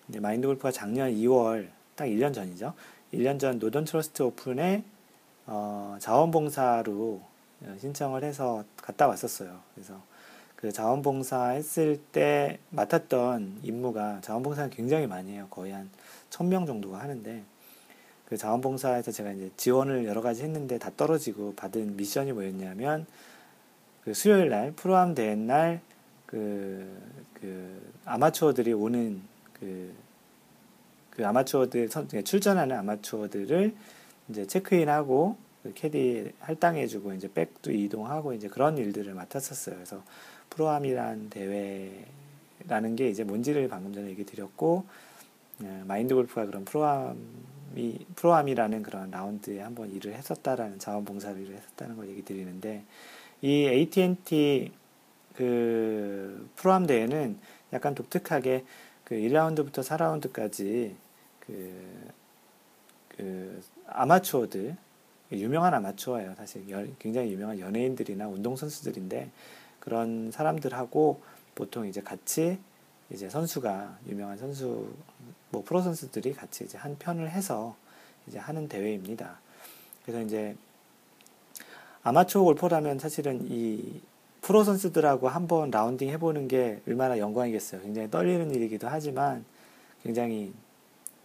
근데 0.06 0.22
마인드 0.22 0.48
골프가 0.48 0.72
작년 0.72 1.12
2월 1.14 1.68
딱 1.98 2.06
1년 2.06 2.34
전이죠. 2.34 2.74
1년 3.14 3.40
전 3.40 3.60
노던 3.60 3.84
트러스트 3.84 4.22
오픈에 4.22 4.84
어, 5.48 5.98
자원봉사로 6.00 7.22
신청을 7.80 8.24
해서 8.24 8.64
갔다 8.78 9.08
왔었어요. 9.08 9.60
그래서 9.74 10.00
그 10.56 10.72
자원봉사 10.72 11.50
했을 11.50 12.00
때 12.12 12.60
맡았던 12.70 13.60
임무가 13.64 14.22
자원봉사는 14.22 14.70
굉장히 14.70 15.08
많이 15.08 15.32
해요. 15.32 15.48
거의 15.50 15.72
한 15.72 15.90
1000명 16.30 16.68
정도가 16.68 17.00
하는데 17.00 17.44
그 18.26 18.38
자원봉사에서 18.38 19.12
제가 19.12 19.32
이제 19.32 19.50
지원을 19.58 20.06
여러 20.06 20.22
가지 20.22 20.44
했는데 20.44 20.78
다 20.78 20.92
떨어지고 20.96 21.56
받은 21.56 21.96
미션이 21.98 22.34
뭐였냐면 22.34 23.08
그 24.04 24.14
수요일 24.14 24.50
날 24.50 24.72
프로암 24.72 25.16
대회 25.16 25.36
날그 25.36 25.82
그 27.34 27.92
아마추어들이 28.06 28.74
오는 28.74 29.22
그 29.60 29.94
그 31.18 31.26
아마추어들 31.26 31.90
선, 31.90 32.08
그러니까 32.08 32.30
출전하는 32.30 32.78
아마추어들을 32.78 33.74
이제 34.30 34.46
체크인하고 34.46 35.36
그 35.64 35.74
캐디 35.74 36.32
할당해주고 36.40 37.14
이제 37.14 37.28
백도 37.34 37.72
이동하고 37.72 38.34
이제 38.34 38.48
그런 38.48 38.78
일들을 38.78 39.16
맡았었어요. 39.16 39.76
그래서 39.76 40.04
프로암이란 40.52 41.32
대회라는 41.32 42.96
게 42.96 43.10
이제 43.10 43.24
뭔지를 43.24 43.68
방금 43.68 43.94
전에 43.94 44.10
얘기 44.10 44.26
드렸고 44.26 44.86
어, 45.64 45.84
마인드 45.88 46.14
골프가 46.14 46.46
그런 46.46 46.64
프로암이 46.66 48.06
프로암이라는 48.16 48.84
그런 48.84 49.10
라운드에 49.10 49.60
한번 49.62 49.92
일을 49.92 50.14
했었다라는 50.14 50.78
자원봉사 50.78 51.32
일을 51.32 51.56
했었다는 51.56 51.96
걸 51.96 52.10
얘기 52.10 52.24
드리는데 52.24 52.84
이 53.42 53.66
AT&T 53.66 54.72
그 55.34 56.48
프로암 56.56 56.86
대회는 56.86 57.40
약간 57.74 57.96
독특하게 57.96 58.66
그 59.04 59.16
1라운드부터 59.16 59.82
4라운드까지 59.82 61.07
그, 61.48 61.74
그 63.10 63.64
아마추어들 63.88 64.76
유명한 65.32 65.74
아마추어예요. 65.74 66.36
사실 66.36 66.66
굉장히 67.00 67.32
유명한 67.32 67.60
연예인들이나 67.60 68.28
운동선수들인데 68.28 69.30
그런 69.80 70.32
사람들하고 70.32 71.22
보통 71.56 71.88
이제 71.88 72.02
같이 72.02 72.60
이제 73.10 73.30
선수가 73.30 74.00
유명한 74.08 74.38
선수 74.38 74.94
뭐 75.50 75.64
프로 75.64 75.82
선수들이 75.82 76.34
같이 76.34 76.66
이제 76.66 76.78
한 76.78 76.98
편을 76.98 77.30
해서 77.32 77.76
이제 78.28 78.38
하는 78.38 78.68
대회입니다. 78.68 79.40
그래서 80.04 80.22
이제 80.22 80.56
아마추어 82.04 82.44
골퍼라면 82.44 83.00
사실은 83.00 83.46
이 83.50 84.02
프로 84.42 84.64
선수들하고 84.64 85.28
한번 85.28 85.72
라운딩 85.72 86.10
해보는 86.10 86.48
게 86.48 86.82
얼마나 86.88 87.18
영광이겠어요. 87.18 87.82
굉장히 87.82 88.10
떨리는 88.10 88.54
일이기도 88.54 88.88
하지만 88.88 89.44
굉장히 90.04 90.54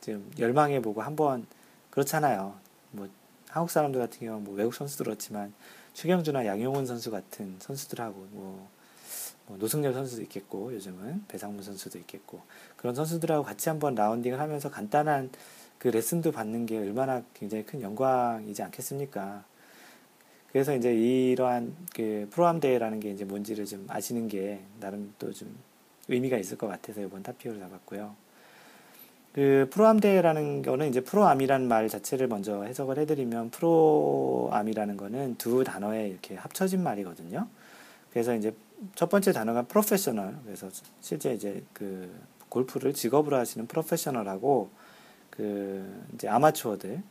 좀 0.03 0.31
열망해보고 0.39 1.01
한번 1.03 1.47
그렇잖아요. 1.91 2.55
뭐 2.91 3.09
한국 3.49 3.71
사람들 3.71 4.01
같은 4.01 4.21
경우 4.27 4.41
뭐 4.41 4.55
외국 4.55 4.75
선수도 4.75 5.05
그렇지만 5.05 5.53
최경주나 5.95 6.47
양용훈 6.47 6.87
선수 6.87 7.11
같은 7.11 7.57
선수들하고 7.59 8.29
뭐, 8.33 8.69
뭐 9.47 9.57
노승열 9.59 9.93
선수도 9.95 10.23
있겠고 10.23 10.75
요즘은 10.75 11.25
배상문 11.29 11.63
선수도 11.63 11.99
있겠고 11.99 12.43
그런 12.77 12.95
선수들하고 12.95 13.45
같이 13.45 13.69
한번 13.69 13.95
라운딩을 13.95 14.39
하면서 14.41 14.71
간단한 14.71 15.31
그 15.79 15.89
레슨도 15.89 16.33
받는 16.33 16.67
게 16.67 16.79
얼마나 16.79 17.23
굉장히 17.35 17.65
큰 17.65 17.83
영광이지 17.83 18.63
않겠습니까? 18.63 19.45
그래서 20.53 20.75
이제 20.75 20.95
이러한 20.95 21.75
그 21.95 22.29
프로암 22.31 22.61
대회라는 22.61 23.01
게 23.01 23.11
이제 23.11 23.25
뭔지를 23.25 23.65
좀 23.67 23.87
아시는 23.89 24.29
게 24.29 24.61
나름 24.81 25.15
또 25.19 25.33
좀 25.33 25.57
의미가 26.09 26.37
있을 26.39 26.59
것 26.59 26.67
같아서 26.67 27.01
이번 27.01 27.23
토픽을 27.23 27.61
잡았고요. 27.61 28.15
그 29.33 29.67
프로암 29.71 30.05
대회라는 30.05 30.63
거는 30.63 30.89
이제 30.89 31.01
프로암이라는 31.01 31.67
말 31.67 31.89
자체를 31.89 32.27
먼저 32.27 32.65
해석을 32.65 32.99
해드리면 32.99 33.51
프로암이라는 33.51 34.97
거는 34.97 35.37
두 35.37 35.65
단어에 35.65 36.09
이렇게 36.09 36.35
합쳐진 36.35 36.83
말이거든요. 36.83 37.49
그래서 38.11 38.35
이제 38.35 38.55
첫 38.95 39.09
번째 39.09 39.33
단어가 39.33 39.63
프로페셔널. 39.63 40.37
그래서 40.45 40.69
실제 41.01 41.33
이제 41.33 41.63
그 41.73 42.13
골프를 42.51 42.93
직업으로 42.93 43.37
하시는 43.39 43.67
프로페셔널하고 43.67 44.69
그 45.31 46.05
이제 46.15 46.29
아마추어들. 46.29 47.03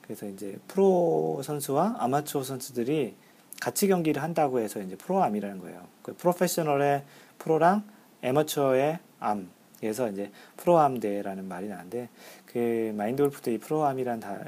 그래서 0.00 0.26
이제 0.26 0.58
프로 0.68 1.42
선수와 1.42 1.96
아마추어 1.98 2.42
선수들이 2.44 3.14
같이 3.60 3.88
경기를 3.88 4.22
한다고 4.22 4.60
해서 4.60 4.80
이제 4.80 4.96
프로암이라는 4.96 5.58
거예요. 5.58 5.82
그 6.02 6.14
프로페셔널의 6.14 7.04
프로랑 7.38 7.82
아마추어의 8.24 9.00
암. 9.20 9.50
그래서 9.80 10.08
이제 10.10 10.30
프로암 10.56 11.00
대회라는 11.00 11.46
말이 11.46 11.68
나는데 11.68 12.08
그 12.46 12.92
마인드 12.96 13.22
골프도 13.22 13.50
이 13.50 13.58
프로암이란 13.58 14.20
다, 14.20 14.44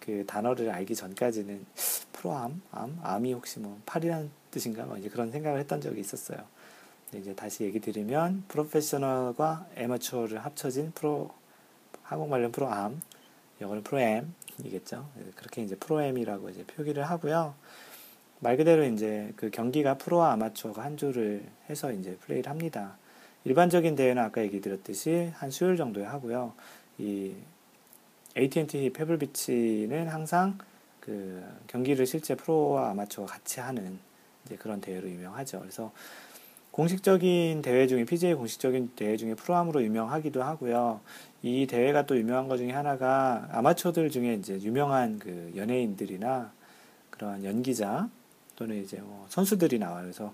그 0.00 0.24
단어를 0.26 0.70
알기 0.70 0.94
전까지는 0.94 1.64
프로암, 2.12 2.62
암, 2.72 2.98
암이 3.02 3.32
혹시 3.34 3.60
뭐 3.60 3.78
팔이란 3.86 4.30
뜻인가 4.50 4.84
뭐 4.84 4.96
이제 4.96 5.08
그런 5.08 5.30
생각을 5.30 5.60
했던 5.60 5.80
적이 5.80 6.00
있었어요. 6.00 6.38
이제 7.14 7.34
다시 7.34 7.64
얘기 7.64 7.80
드리면 7.80 8.44
프로페셔널과 8.48 9.66
amateur를 9.76 10.38
합쳐진 10.44 10.92
프로 10.94 11.30
한국말로는 12.02 12.52
프로암, 12.52 13.00
영어는 13.60 13.82
pro-am이겠죠. 13.82 15.08
그렇게 15.34 15.62
이제 15.62 15.76
프로엠이라고 15.76 16.50
이제 16.50 16.64
표기를 16.64 17.04
하고요. 17.04 17.54
말 18.38 18.56
그대로 18.56 18.84
이제 18.84 19.32
그 19.36 19.50
경기가 19.50 19.98
프로와 19.98 20.32
아마추어가 20.32 20.82
한 20.82 20.96
조를 20.96 21.44
해서 21.68 21.92
이제 21.92 22.16
플레이를 22.16 22.50
합니다. 22.50 22.96
일반적인 23.44 23.96
대회는 23.96 24.22
아까 24.22 24.42
얘기 24.42 24.60
드렸듯이 24.60 25.32
한 25.34 25.50
수요일 25.50 25.76
정도에 25.76 26.04
하고요. 26.04 26.52
이 26.98 27.34
AT&T 28.36 28.90
페블비치는 28.90 30.08
항상 30.08 30.58
그 31.00 31.42
경기를 31.66 32.06
실제 32.06 32.34
프로와 32.34 32.90
아마추어가 32.90 33.32
같이 33.32 33.60
하는 33.60 33.98
이제 34.44 34.56
그런 34.56 34.80
대회로 34.80 35.08
유명하죠. 35.08 35.60
그래서 35.60 35.92
공식적인 36.70 37.62
대회 37.62 37.86
중에 37.86 38.04
PGA 38.04 38.34
공식적인 38.34 38.92
대회 38.94 39.16
중에 39.16 39.34
프로암으로 39.34 39.82
유명하기도 39.82 40.42
하고요. 40.42 41.00
이 41.42 41.66
대회가 41.66 42.06
또 42.06 42.16
유명한 42.16 42.46
것 42.48 42.58
중에 42.58 42.70
하나가 42.70 43.48
아마추어들 43.50 44.10
중에 44.10 44.34
이제 44.34 44.60
유명한 44.60 45.18
그 45.18 45.52
연예인들이나 45.56 46.52
그런 47.10 47.44
연기자 47.44 48.08
또는 48.54 48.82
이제 48.82 48.98
뭐 48.98 49.26
선수들이 49.30 49.78
나와요. 49.78 50.02
그래서 50.02 50.32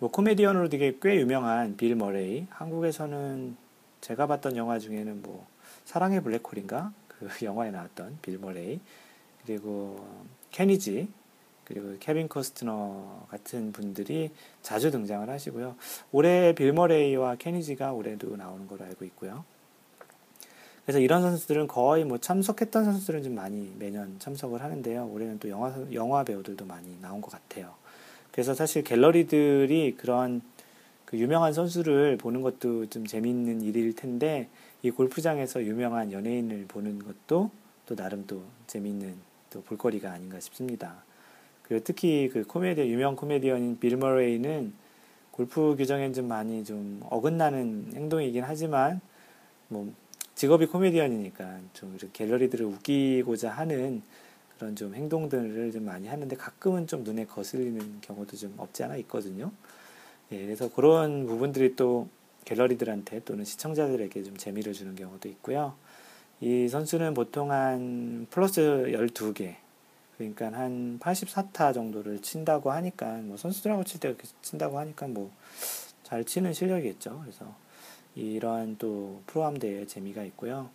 뭐 0.00 0.10
코미디언으로 0.10 0.70
되게 0.70 0.96
꽤 1.02 1.16
유명한 1.16 1.76
빌 1.76 1.94
머레이. 1.94 2.46
한국에서는 2.48 3.54
제가 4.00 4.26
봤던 4.26 4.56
영화 4.56 4.78
중에는 4.78 5.20
뭐 5.20 5.46
사랑의 5.84 6.22
블랙홀인가 6.22 6.90
그 7.06 7.28
영화에 7.44 7.70
나왔던 7.70 8.18
빌 8.22 8.38
머레이 8.38 8.80
그리고 9.44 10.02
케니지 10.52 11.08
그리고 11.64 11.96
케빈 12.00 12.28
코스트너 12.28 13.26
같은 13.28 13.72
분들이 13.72 14.30
자주 14.62 14.90
등장을 14.90 15.28
하시고요. 15.28 15.76
올해 16.12 16.54
빌 16.54 16.72
머레이와 16.72 17.36
케니지가 17.36 17.92
올해도 17.92 18.36
나오는 18.36 18.66
걸로 18.66 18.86
알고 18.86 19.04
있고요. 19.04 19.44
그래서 20.86 20.98
이런 20.98 21.20
선수들은 21.20 21.66
거의 21.66 22.04
뭐 22.06 22.16
참석했던 22.16 22.86
선수들은 22.86 23.22
좀 23.22 23.34
많이 23.34 23.70
매년 23.78 24.18
참석을 24.18 24.62
하는데요. 24.62 25.10
올해는 25.12 25.38
또 25.38 25.50
영화, 25.50 25.74
영화 25.92 26.24
배우들도 26.24 26.64
많이 26.64 26.98
나온 27.02 27.20
것 27.20 27.30
같아요. 27.30 27.74
그래서 28.32 28.54
사실 28.54 28.82
갤러리들이 28.82 29.96
그런 29.96 30.42
그 31.04 31.18
유명한 31.18 31.52
선수를 31.52 32.16
보는 32.16 32.42
것도 32.42 32.86
좀 32.86 33.06
재미있는 33.06 33.62
일일 33.62 33.94
텐데 33.94 34.48
이 34.82 34.90
골프장에서 34.90 35.64
유명한 35.64 36.12
연예인을 36.12 36.66
보는 36.68 37.00
것도 37.00 37.50
또 37.86 37.96
나름 37.96 38.24
또 38.26 38.42
재미있는 38.66 39.16
또 39.50 39.62
볼거리가 39.62 40.12
아닌가 40.12 40.38
싶습니다. 40.38 41.02
그리고 41.64 41.82
특히 41.84 42.28
그 42.32 42.44
코미디 42.44 42.82
유명 42.82 43.16
코미디언인 43.16 43.78
빌 43.80 43.96
머레이는 43.96 44.72
골프 45.32 45.74
규정엔 45.76 46.12
좀 46.12 46.28
많이 46.28 46.64
좀 46.64 47.00
어긋나는 47.10 47.92
행동이긴 47.94 48.44
하지만 48.44 49.00
뭐 49.68 49.92
직업이 50.34 50.66
코미디언이니까 50.66 51.60
좀 51.74 51.96
이렇게 51.98 52.24
갤러리들을 52.24 52.64
웃기고자 52.66 53.50
하는 53.50 54.02
그런 54.60 54.76
좀 54.76 54.94
행동들을 54.94 55.72
좀 55.72 55.86
많이 55.86 56.06
하는데 56.06 56.36
가끔은 56.36 56.86
좀 56.86 57.02
눈에 57.02 57.24
거슬리는 57.24 58.02
경우도 58.02 58.36
좀 58.36 58.52
없지 58.58 58.84
않아 58.84 58.96
있거든요. 58.96 59.50
예, 60.32 60.44
그래서 60.44 60.70
그런 60.70 61.24
부분들이 61.26 61.74
또 61.76 62.08
갤러리들한테 62.44 63.20
또는 63.24 63.46
시청자들에게 63.46 64.22
좀 64.22 64.36
재미를 64.36 64.74
주는 64.74 64.94
경우도 64.94 65.30
있고요. 65.30 65.74
이 66.42 66.68
선수는 66.68 67.14
보통 67.14 67.50
한 67.50 68.26
플러스 68.30 68.60
12개, 68.60 69.56
그러니까 70.18 70.52
한 70.52 70.98
84타 71.00 71.72
정도를 71.72 72.20
친다고 72.20 72.70
하니까, 72.70 73.16
뭐 73.22 73.38
선수들하고 73.38 73.84
칠때 73.84 74.14
친다고 74.42 74.78
하니까 74.78 75.08
뭐 75.08 75.30
잘 76.10 76.24
치는 76.24 76.52
실력이겠죠. 76.52 77.20
그래서 77.22 77.54
이러한 78.16 78.78
또 78.78 79.22
프로암 79.28 79.58
대회 79.58 79.86
재미가 79.86 80.24
있고요. 80.24 80.68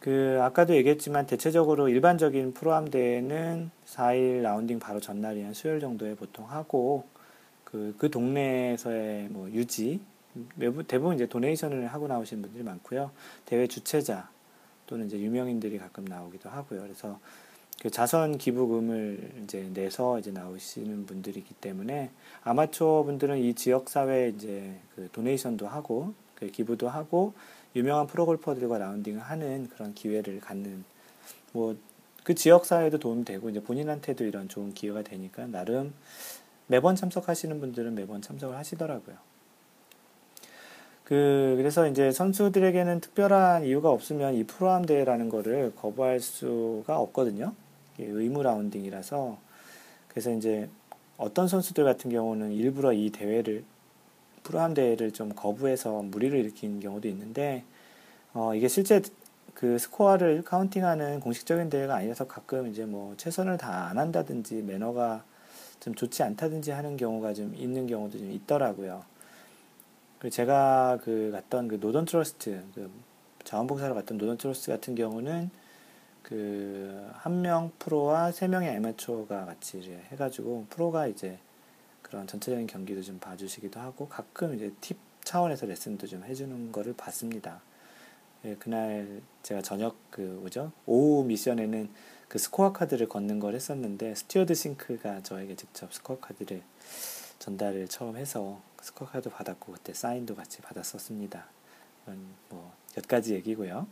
그 0.00 0.38
아까도 0.42 0.76
얘기했지만 0.76 1.26
대체적으로 1.26 1.88
일반적인 1.88 2.54
프로암 2.54 2.90
대회는 2.90 3.70
4일 3.86 4.42
라운딩 4.42 4.78
바로 4.78 5.00
전날이 5.00 5.42
한 5.42 5.54
수요일 5.54 5.80
정도에 5.80 6.14
보통 6.14 6.48
하고 6.48 7.04
그, 7.64 7.94
그 7.98 8.10
동네에서의 8.10 9.28
뭐 9.30 9.50
유지 9.50 10.00
대부분 10.86 11.16
이제 11.16 11.26
도네이션을 11.26 11.88
하고 11.88 12.06
나오시는 12.06 12.42
분들이 12.42 12.62
많고요. 12.62 13.10
대회 13.44 13.66
주최자 13.66 14.28
또는 14.86 15.06
이제 15.06 15.18
유명인들이 15.18 15.78
가끔 15.78 16.04
나오기도 16.04 16.48
하고요. 16.48 16.80
그래서 16.82 17.18
그 17.82 17.90
자선 17.90 18.38
기부금을 18.38 19.42
이제 19.44 19.68
내서 19.72 20.18
이제 20.18 20.30
나오시는 20.30 21.06
분들이기 21.06 21.54
때문에 21.54 22.10
아마추어 22.42 23.04
분들은 23.04 23.38
이 23.38 23.54
지역 23.54 23.88
사회 23.88 24.28
이제 24.28 24.76
그 24.94 25.08
도네이션도 25.12 25.68
하고 25.68 26.14
그 26.27 26.27
기부도 26.46 26.88
하고 26.88 27.34
유명한 27.76 28.06
프로골퍼들과 28.06 28.78
라운딩을 28.78 29.20
하는 29.20 29.68
그런 29.68 29.94
기회를 29.94 30.40
갖는 30.40 30.84
뭐 31.52 31.76
그 32.28 32.34
지역 32.34 32.66
사회도 32.66 32.98
도움이 32.98 33.24
되고 33.24 33.48
이제 33.48 33.58
본인한테도 33.58 34.22
이런 34.24 34.50
좋은 34.50 34.74
기회가 34.74 35.00
되니까 35.00 35.46
나름 35.46 35.94
매번 36.66 36.94
참석하시는 36.94 37.58
분들은 37.58 37.94
매번 37.94 38.20
참석을 38.20 38.54
하시더라고요. 38.54 39.16
그 41.04 41.54
그래서 41.56 41.88
이제 41.88 42.10
선수들에게는 42.12 43.00
특별한 43.00 43.64
이유가 43.64 43.88
없으면 43.88 44.34
이 44.34 44.44
프로암 44.44 44.84
대회라는 44.84 45.30
거를 45.30 45.72
거부할 45.74 46.20
수가 46.20 46.98
없거든요. 46.98 47.54
의무 47.98 48.42
라운딩이라서 48.42 49.38
그래서 50.08 50.30
이제 50.30 50.68
어떤 51.16 51.48
선수들 51.48 51.82
같은 51.84 52.10
경우는 52.10 52.52
일부러 52.52 52.92
이 52.92 53.08
대회를 53.08 53.64
프로암 54.48 54.72
대회를 54.72 55.12
좀 55.12 55.34
거부해서 55.34 56.00
무리를 56.02 56.38
일으킨 56.38 56.80
경우도 56.80 57.06
있는데 57.08 57.64
어 58.32 58.54
이게 58.54 58.66
실제 58.68 59.02
그 59.54 59.78
스코어를 59.78 60.42
카운팅하는 60.44 61.20
공식적인 61.20 61.68
대회가 61.68 61.96
아니라서 61.96 62.26
가끔 62.26 62.68
이제 62.68 62.86
뭐 62.86 63.14
최선을 63.18 63.58
다 63.58 63.88
안 63.90 63.98
한다든지 63.98 64.62
매너가 64.62 65.22
좀 65.80 65.94
좋지 65.94 66.22
않다든지 66.22 66.70
하는 66.70 66.96
경우가 66.96 67.34
좀 67.34 67.54
있는 67.54 67.86
경우도 67.86 68.18
좀 68.18 68.30
있더라고요. 68.32 69.04
그 70.18 70.30
제가 70.30 70.98
그 71.04 71.30
갔던 71.32 71.68
그 71.68 71.76
Northern 71.80 72.06
Trust 72.06 72.62
그 72.74 72.90
자원봉사로 73.44 73.94
갔던 73.94 74.16
Northern 74.18 74.38
Trust 74.38 74.70
같은 74.72 74.94
경우는 74.94 75.50
그 76.22 77.10
한 77.22 77.42
명 77.42 77.70
프로와 77.78 78.32
세 78.32 78.48
명의 78.48 78.74
아마추어가 78.76 79.44
같이 79.44 79.80
해가지고 80.12 80.66
프로가 80.70 81.06
이제 81.06 81.38
그런 82.02 82.26
전체적인 82.26 82.66
경기도 82.66 83.02
좀 83.02 83.18
봐주시기도 83.18 83.80
하고 83.80 84.08
가끔 84.08 84.54
이제 84.54 84.72
팁 84.80 84.98
차원에서 85.24 85.66
레슨도 85.66 86.06
좀 86.06 86.24
해주는 86.24 86.72
거를 86.72 86.94
봤습니다. 86.94 87.60
예, 88.44 88.54
그날 88.56 89.20
제가 89.42 89.62
저녁 89.62 89.96
그 90.10 90.20
뭐죠 90.20 90.72
오후 90.86 91.24
미션에는 91.24 91.90
그 92.28 92.38
스코어 92.38 92.72
카드를 92.72 93.08
걷는 93.08 93.40
걸 93.40 93.54
했었는데 93.54 94.14
스튜어트 94.14 94.54
싱크가 94.54 95.22
저에게 95.22 95.56
직접 95.56 95.92
스코어 95.92 96.20
카드를 96.20 96.62
전달을 97.38 97.88
처음 97.88 98.16
해서 98.16 98.60
스코어 98.80 99.08
카드 99.08 99.28
받았고 99.28 99.72
그때 99.72 99.92
사인도 99.92 100.34
같이 100.34 100.60
받았었습니다. 100.62 101.46
이건 102.04 102.18
뭐 102.48 102.78
몇 102.98 103.06
가지 103.06 103.34
얘기고요. 103.34 103.86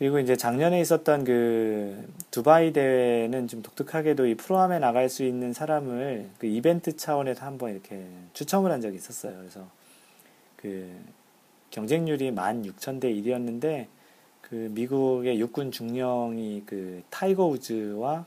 그리고 0.00 0.18
이제 0.18 0.34
작년에 0.34 0.80
있었던 0.80 1.24
그 1.24 2.08
두바이 2.30 2.72
대회는 2.72 3.48
좀 3.48 3.60
독특하게도 3.60 4.28
이 4.28 4.34
프로암에 4.34 4.78
나갈 4.78 5.10
수 5.10 5.24
있는 5.24 5.52
사람을 5.52 6.30
그 6.38 6.46
이벤트 6.46 6.96
차원에서 6.96 7.44
한번 7.44 7.72
이렇게 7.72 8.06
추첨을 8.32 8.72
한 8.72 8.80
적이 8.80 8.96
있었어요. 8.96 9.36
그래서 9.36 9.68
그 10.56 10.90
경쟁률이 11.68 12.32
16,000대 12.32 13.14
1이었는데 13.14 13.88
그 14.40 14.70
미국의 14.72 15.38
육군 15.38 15.70
중령이 15.70 16.62
그 16.64 17.02
타이거 17.10 17.46
우즈와 17.48 18.24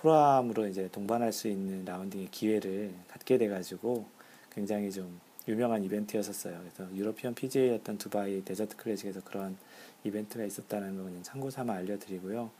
프로암으로 0.00 0.66
이제 0.66 0.88
동반할 0.90 1.32
수 1.32 1.46
있는 1.46 1.84
라운딩의 1.84 2.26
기회를 2.32 2.90
갖게 3.06 3.38
돼가지고 3.38 4.04
굉장히 4.52 4.90
좀 4.90 5.20
유명한 5.46 5.84
이벤트였었어요. 5.84 6.58
그래서 6.58 6.92
European 6.92 7.36
PGA였던 7.36 7.98
두바이 7.98 8.44
Desert 8.44 8.74
Classic에서 8.74 9.20
그런 9.22 9.56
이벤트가 10.04 10.44
있었다는 10.44 10.96
거 10.96 11.04
그냥 11.04 11.22
참고 11.22 11.50
삼아 11.50 11.72
알려드리고요. 11.74 12.50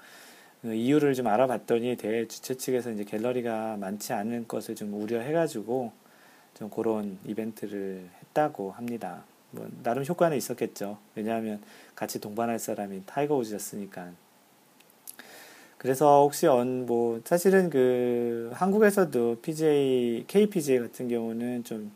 그 0.62 0.74
이유를 0.74 1.14
좀 1.14 1.26
알아봤더니 1.26 1.96
대회 1.96 2.26
주최 2.26 2.56
측에서 2.56 2.90
이제 2.90 3.04
갤러리가 3.04 3.76
많지 3.76 4.12
않은 4.14 4.48
것을 4.48 4.74
좀 4.74 4.94
우려해가지고 4.94 5.92
좀 6.54 6.70
그런 6.70 7.18
이벤트를 7.24 8.08
했다고 8.22 8.70
합니다. 8.72 9.24
뭐 9.50 9.68
나름 9.82 10.04
효과는 10.04 10.36
있었겠죠. 10.36 10.98
왜냐하면 11.14 11.60
같이 11.94 12.20
동반할 12.20 12.58
사람이 12.58 13.02
타이거 13.06 13.36
우즈였으니까. 13.36 14.12
그래서 15.84 16.22
혹시 16.22 16.46
언, 16.46 16.86
뭐, 16.86 17.20
사실은 17.24 17.68
그, 17.68 18.50
한국에서도 18.54 19.40
PJ, 19.42 20.24
KPJ 20.26 20.78
같은 20.78 21.08
경우는 21.08 21.62
좀, 21.64 21.92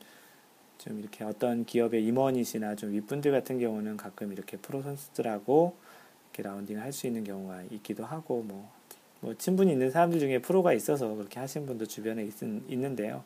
좀 0.88 0.98
이렇게 1.00 1.22
어떤 1.22 1.66
기업의 1.66 2.02
임원이시나 2.06 2.74
좀 2.74 2.92
윗분들 2.92 3.30
같은 3.30 3.60
경우는 3.60 3.98
가끔 3.98 4.32
이렇게 4.32 4.56
프로 4.56 4.80
선수들하고 4.80 5.76
이렇게 6.32 6.42
라운딩을 6.42 6.82
할 6.82 6.92
수 6.92 7.06
있는 7.06 7.24
경우가 7.24 7.64
있기도 7.72 8.06
하고, 8.06 8.42
뭐, 8.42 8.70
뭐 9.20 9.34
친분이 9.36 9.70
있는 9.70 9.90
사람들 9.90 10.18
중에 10.18 10.38
프로가 10.38 10.72
있어서 10.72 11.14
그렇게 11.14 11.40
하신 11.40 11.66
분도 11.66 11.84
주변에 11.84 12.24
있, 12.24 12.32
있는데요. 12.68 13.22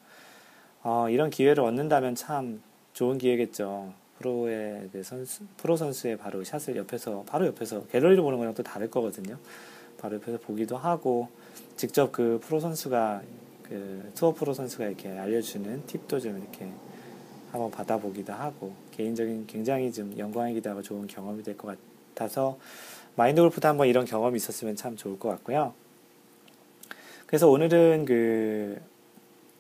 어, 0.83 1.09
이런 1.09 1.31
기회를 1.31 1.62
얻는다면 1.62 2.16
참 2.16 2.61
좋은 2.94 3.16
기회겠죠. 3.16 3.94
프로의 4.18 4.88
그 4.92 5.05
선수, 5.05 5.44
프로 5.57 5.77
선수의 5.77 6.16
바로 6.16 6.42
샷을 6.42 6.77
옆에서, 6.77 7.22
바로 7.29 7.46
옆에서, 7.46 7.87
갤러리로 7.87 8.25
보는 8.25 8.38
거랑 8.38 8.55
또 8.55 8.64
다를 8.64 8.90
거거든요. 8.90 9.38
바로 9.98 10.16
옆에서 10.16 10.38
보기도 10.38 10.77
하고, 10.77 11.29
직접 11.77 12.11
그 12.11 12.40
프로 12.42 12.59
선수가, 12.59 13.22
그 13.62 14.11
투어 14.16 14.33
프로 14.33 14.53
선수가 14.53 14.87
이렇게 14.87 15.11
알려주는 15.11 15.87
팁도 15.87 16.18
좀 16.18 16.38
이렇게 16.38 16.68
한번 17.52 17.70
받아보기도 17.70 18.32
하고, 18.32 18.72
개인적인 18.92 19.46
굉장히 19.46 19.92
좀 19.92 20.16
영광이기도 20.18 20.70
하고 20.70 20.82
좋은 20.82 21.06
경험이 21.06 21.42
될 21.44 21.56
것 21.56 21.78
같아서, 22.14 22.58
마인드 23.14 23.40
골프도 23.40 23.68
한번 23.68 23.86
이런 23.86 24.04
경험이 24.04 24.36
있었으면 24.36 24.74
참 24.74 24.96
좋을 24.96 25.18
것 25.18 25.28
같고요. 25.28 25.74
그래서 27.26 27.48
오늘은 27.48 28.04
그 28.06 28.80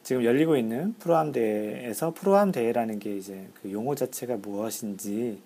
지금 0.02 0.24
열리고 0.24 0.56
있는 0.56 0.94
프로암 0.98 1.32
대회에서 1.32 2.12
프로암 2.12 2.50
대회라는 2.50 2.98
게 2.98 3.16
이제 3.16 3.46
그 3.62 3.70
용어 3.70 3.94
자체가 3.94 4.36
무엇인지 4.36 5.40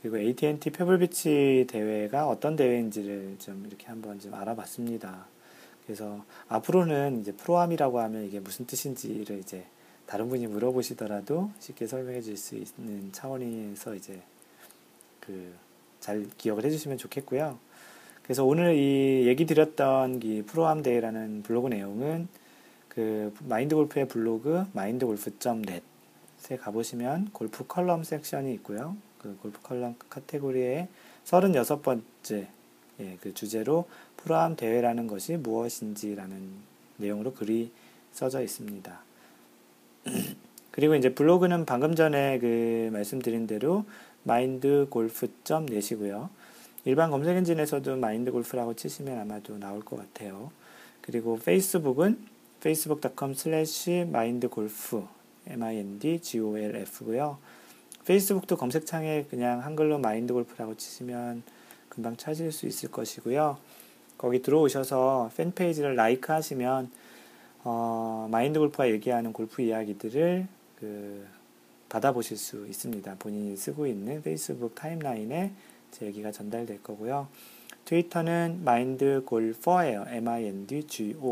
그리고 0.00 0.18
AT&T 0.18 0.70
페블비치 0.70 1.66
대회가 1.68 2.26
어떤 2.26 2.56
대회인지를 2.56 3.36
좀 3.38 3.64
이렇게 3.66 3.86
한번 3.86 4.18
좀 4.18 4.32
알아봤습니다. 4.34 5.26
그래서 5.84 6.24
앞으로는 6.48 7.20
이제 7.20 7.32
프로암이라고 7.32 8.00
하면 8.00 8.24
이게 8.24 8.40
무슨 8.40 8.66
뜻인지를 8.66 9.38
이제 9.38 9.64
다른 10.10 10.28
분이 10.28 10.48
물어보시더라도 10.48 11.50
쉽게 11.60 11.86
설명해 11.86 12.20
줄 12.22 12.36
수 12.36 12.56
있는 12.56 13.12
차원에서 13.12 13.94
이제 13.94 14.20
그 15.20 15.70
잘 16.00 16.26
기억을 16.38 16.64
해주시면 16.64 16.98
좋겠고요. 16.98 17.58
그래서 18.22 18.44
오늘 18.44 18.74
이 18.74 19.26
얘기 19.26 19.46
드렸던 19.46 20.20
이 20.22 20.42
프로암 20.42 20.82
대회라는 20.82 21.42
블로그 21.42 21.68
내용은 21.68 22.28
그 22.88 23.34
Mind 23.46 23.74
Golf의 23.74 24.08
블로그 24.08 24.64
Mind 24.72 25.06
Golf.net에 25.06 26.56
가보시면 26.60 27.30
골프 27.32 27.66
컬럼 27.66 28.02
섹션이 28.02 28.52
있고요. 28.54 28.96
그 29.18 29.36
골프 29.42 29.60
컬럼 29.62 29.94
카테고리에 30.08 30.88
36번째 31.24 32.46
예, 33.00 33.16
그 33.20 33.32
주제로 33.34 33.86
프로암 34.16 34.56
대회라는 34.56 35.06
것이 35.06 35.36
무엇인지라는 35.36 36.50
내용으로 36.98 37.32
글이 37.32 37.70
써져 38.12 38.42
있습니다. 38.42 39.09
그리고 40.80 40.94
이제 40.94 41.12
블로그는 41.12 41.66
방금 41.66 41.94
전에 41.94 42.38
그 42.38 42.88
말씀드린 42.90 43.46
대로 43.46 43.84
마인드골프.net이고요. 44.22 46.30
일반 46.86 47.10
검색 47.10 47.36
엔진에서도 47.36 47.98
마인드 47.98 48.32
골프라고 48.32 48.72
치시면 48.72 49.18
아마도 49.18 49.58
나올 49.58 49.84
것 49.84 49.98
같아요. 49.98 50.50
그리고 51.02 51.38
페이스북은 51.38 52.24
facebook.com 52.60 53.32
slash 53.32 53.90
mindgolf 53.90 55.02
m-i-n-d-g-o-l-f고요. 55.48 57.36
페이스북도 58.06 58.56
검색창에 58.56 59.26
그냥 59.28 59.62
한글로 59.62 59.98
마인드 59.98 60.32
골프라고 60.32 60.78
치시면 60.78 61.42
금방 61.90 62.16
찾을 62.16 62.52
수 62.52 62.66
있을 62.66 62.90
것이고요. 62.90 63.58
거기 64.16 64.40
들어오셔서 64.40 65.32
팬페이지를 65.36 65.94
라이크 65.94 66.32
하시면 66.32 66.90
어, 67.64 68.28
마인드 68.30 68.58
골프가 68.58 68.88
얘기하는 68.88 69.34
골프 69.34 69.60
이야기들을 69.60 70.48
그 70.80 71.26
받아보실 71.88 72.36
수 72.36 72.66
있습니다. 72.66 73.16
본인이 73.18 73.56
쓰고 73.56 73.86
있는 73.86 74.22
페이스북 74.22 74.74
타임라인에 74.74 75.52
제 75.90 76.06
얘기가 76.06 76.32
전달될 76.32 76.82
거고요. 76.82 77.28
트위터는 77.84 78.60
mindgolfer예요. 78.62 80.04
m-i-n-d-g-o-l-f-e-r. 80.08 81.28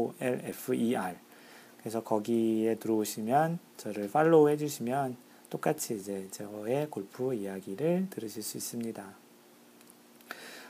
그래서 1.79 2.03
거기에 2.03 2.75
들어오시면 2.77 3.59
저를 3.77 4.11
팔로우 4.11 4.49
해주시면 4.51 5.17
똑같이 5.49 5.95
이제 5.97 6.27
저의 6.31 6.89
골프 6.91 7.33
이야기를 7.33 8.09
들으실 8.11 8.43
수 8.43 8.57
있습니다. 8.57 9.05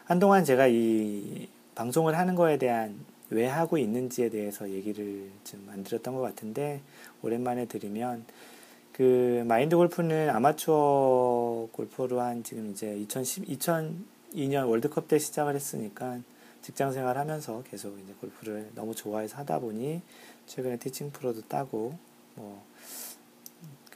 한동안 0.05 0.45
제가 0.45 0.69
이 0.69 1.49
방송을 1.75 2.17
하는 2.17 2.35
거에 2.35 2.59
대한 2.59 2.99
왜 3.31 3.47
하고 3.47 3.79
있는지에 3.79 4.29
대해서 4.31 4.71
얘기를 4.71 5.31
좀 5.45 5.69
안 5.71 5.85
드렸던 5.85 6.15
것 6.15 6.21
같은데 6.21 6.81
오랜만에 7.23 7.67
들으면 7.67 8.25
그 8.99 9.45
마인드 9.47 9.77
골프는 9.77 10.29
아마추어 10.29 11.69
골퍼로 11.73 12.21
한 12.21 12.43
지금 12.43 12.71
이제 12.71 12.95
2010, 12.99 13.47
2002년 13.47 14.69
월드컵 14.69 15.09
때 15.09 15.19
시작을 15.19 15.55
했으니까 15.55 16.19
직장 16.61 16.93
생활 16.93 17.17
하면서 17.17 17.63
계속 17.63 17.99
이제 18.01 18.13
골프를 18.21 18.71
너무 18.75 18.95
좋아해서 18.95 19.39
하다 19.39 19.61
보니 19.61 20.03
최근에 20.47 20.77
티칭 20.77 21.13
프로도 21.13 21.43
따고 21.49 21.95
뭐 22.35 22.69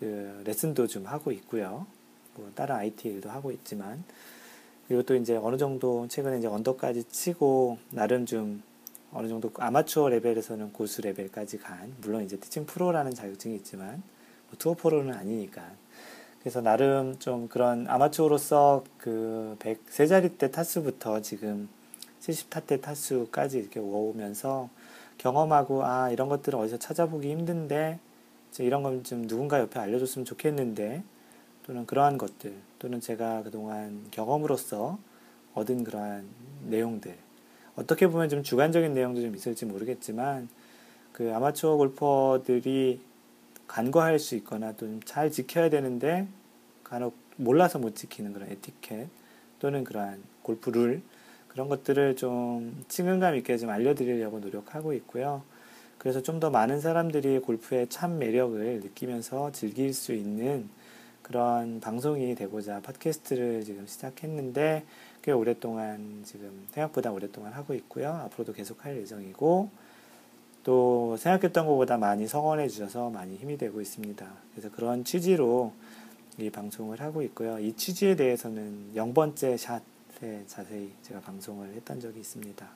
그 0.02 0.42
레슨도 0.44 0.88
좀 0.88 1.06
하고 1.06 1.30
있고요. 1.30 1.86
뭐 2.34 2.50
다른 2.56 2.74
IT 2.74 3.08
일도 3.08 3.30
하고 3.30 3.52
있지만 3.52 4.02
그리고 4.88 5.04
또 5.04 5.14
이제 5.14 5.36
어느 5.36 5.56
정도 5.56 6.08
최근에 6.08 6.38
이제 6.38 6.48
언더까지 6.48 7.04
치고 7.04 7.78
나름 7.90 8.26
좀 8.26 8.64
어느 9.12 9.28
정도 9.28 9.52
아마추어 9.56 10.08
레벨에서는 10.08 10.72
고수 10.72 11.02
레벨까지 11.02 11.58
간 11.58 11.94
물론 12.00 12.24
이제 12.24 12.36
티칭 12.36 12.66
프로라는 12.66 13.14
자격증이 13.14 13.54
있지만 13.56 13.90
뭐 13.92 14.02
투어 14.58 14.74
프로는 14.74 15.14
아니니까. 15.14 15.62
그래서 16.40 16.60
나름 16.60 17.18
좀 17.18 17.48
그런 17.48 17.86
아마추어로서 17.88 18.84
그 18.98 19.56
103자리 19.60 20.38
때 20.38 20.50
타수부터 20.50 21.22
지금 21.22 21.68
70타 22.20 22.66
때 22.66 22.80
타수까지 22.80 23.58
이렇게 23.58 23.80
오면서 23.80 24.68
경험하고 25.18 25.84
아 25.84 26.10
이런 26.10 26.28
것들은 26.28 26.58
어디서 26.58 26.78
찾아보기 26.78 27.30
힘든데 27.30 27.98
이런 28.58 28.82
건 28.82 29.02
좀 29.04 29.26
누군가 29.26 29.60
옆에 29.60 29.78
알려줬으면 29.78 30.24
좋겠는데 30.24 31.02
또는 31.64 31.86
그러한 31.86 32.18
것들 32.18 32.52
또는 32.78 33.00
제가 33.00 33.44
그동안 33.44 34.06
경험으로서 34.10 34.98
얻은 35.54 35.84
그러한 35.84 36.26
내용들 36.66 37.16
어떻게 37.76 38.08
보면 38.08 38.28
좀 38.28 38.42
주관적인 38.42 38.94
내용도 38.94 39.22
좀 39.22 39.34
있을지 39.34 39.64
모르겠지만 39.64 40.48
그 41.12 41.32
아마추어 41.34 41.76
골퍼들이 41.76 43.00
간과할 43.72 44.18
수 44.18 44.34
있거나 44.36 44.72
또잘 44.72 45.30
지켜야 45.30 45.70
되는데 45.70 46.28
간혹 46.84 47.16
몰라서 47.36 47.78
못 47.78 47.96
지키는 47.96 48.34
그런 48.34 48.50
에티켓 48.50 49.08
또는 49.60 49.82
그러한 49.82 50.22
골프 50.42 50.68
룰 50.68 51.00
그런 51.48 51.68
것들을 51.68 52.16
좀 52.16 52.84
친근감 52.88 53.34
있게 53.36 53.56
좀 53.56 53.70
알려드리려고 53.70 54.40
노력하고 54.40 54.92
있고요. 54.92 55.42
그래서 55.96 56.20
좀 56.22 56.38
더 56.38 56.50
많은 56.50 56.80
사람들이 56.80 57.38
골프의 57.38 57.86
참 57.88 58.18
매력을 58.18 58.80
느끼면서 58.80 59.52
즐길 59.52 59.94
수 59.94 60.12
있는 60.12 60.68
그런 61.22 61.80
방송이 61.80 62.34
되고자 62.34 62.80
팟캐스트를 62.80 63.64
지금 63.64 63.86
시작했는데 63.86 64.84
꽤 65.22 65.32
오랫동안 65.32 66.22
지금 66.24 66.66
생각보다 66.72 67.10
오랫동안 67.10 67.54
하고 67.54 67.72
있고요. 67.74 68.10
앞으로도 68.12 68.52
계속 68.52 68.84
할 68.84 68.98
예정이고 68.98 69.70
또 70.64 71.16
생각했던 71.18 71.66
것보다 71.66 71.96
많이 71.96 72.26
성원해 72.26 72.68
주셔서 72.68 73.10
많이 73.10 73.36
힘이 73.36 73.56
되고 73.56 73.80
있습니다. 73.80 74.26
그래서 74.52 74.70
그런 74.74 75.04
취지로 75.04 75.72
이 76.38 76.50
방송을 76.50 77.00
하고 77.00 77.22
있고요. 77.22 77.58
이 77.58 77.74
취지에 77.74 78.16
대해서는 78.16 78.92
0번째 78.94 79.56
샷에 79.56 80.44
자세히 80.46 80.92
제가 81.02 81.20
방송을 81.20 81.74
했던 81.74 82.00
적이 82.00 82.20
있습니다. 82.20 82.66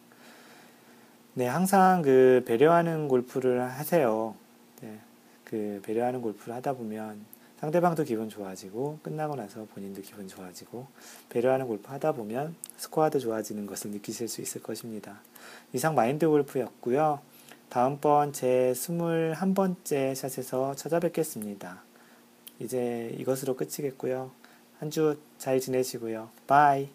네, 1.35 1.47
항상 1.47 2.03
그 2.03 2.43
배려하는 2.47 3.09
골프를 3.09 3.63
하세요. 3.63 4.35
네, 4.81 4.99
그 5.45 5.81
배려하는 5.85 6.23
골프를 6.23 6.55
하다 6.57 6.75
보면 6.75 7.37
상대방도 7.61 8.05
기분 8.05 8.29
좋아지고 8.29 8.99
끝나고 9.03 9.37
나서 9.37 9.65
본인도 9.75 10.03
기분 10.03 10.29
좋아지고 10.29 10.87
배려하는 11.31 11.67
골프 11.67 11.91
하다 11.91 12.13
보면 12.13 12.55
스코어도 12.77 13.19
좋아지는 13.19 13.67
것을 13.67 13.91
느끼실 13.93 14.29
수 14.29 14.43
있을 14.43 14.63
것입니다. 14.63 15.21
이상 15.73 15.95
마인드 15.95 16.29
골프였고요. 16.29 17.21
다음번 17.69 18.33
제 18.33 18.73
21번째 18.75 20.15
샷에서 20.15 20.75
찾아뵙겠습니다. 20.75 21.83
이제 22.61 23.15
이것으로 23.19 23.57
끝이겠고요. 23.57 24.31
한 24.79 24.91
주 24.91 25.17
잘 25.39 25.61
지내시고요. 25.61 26.29
바이. 26.47 26.89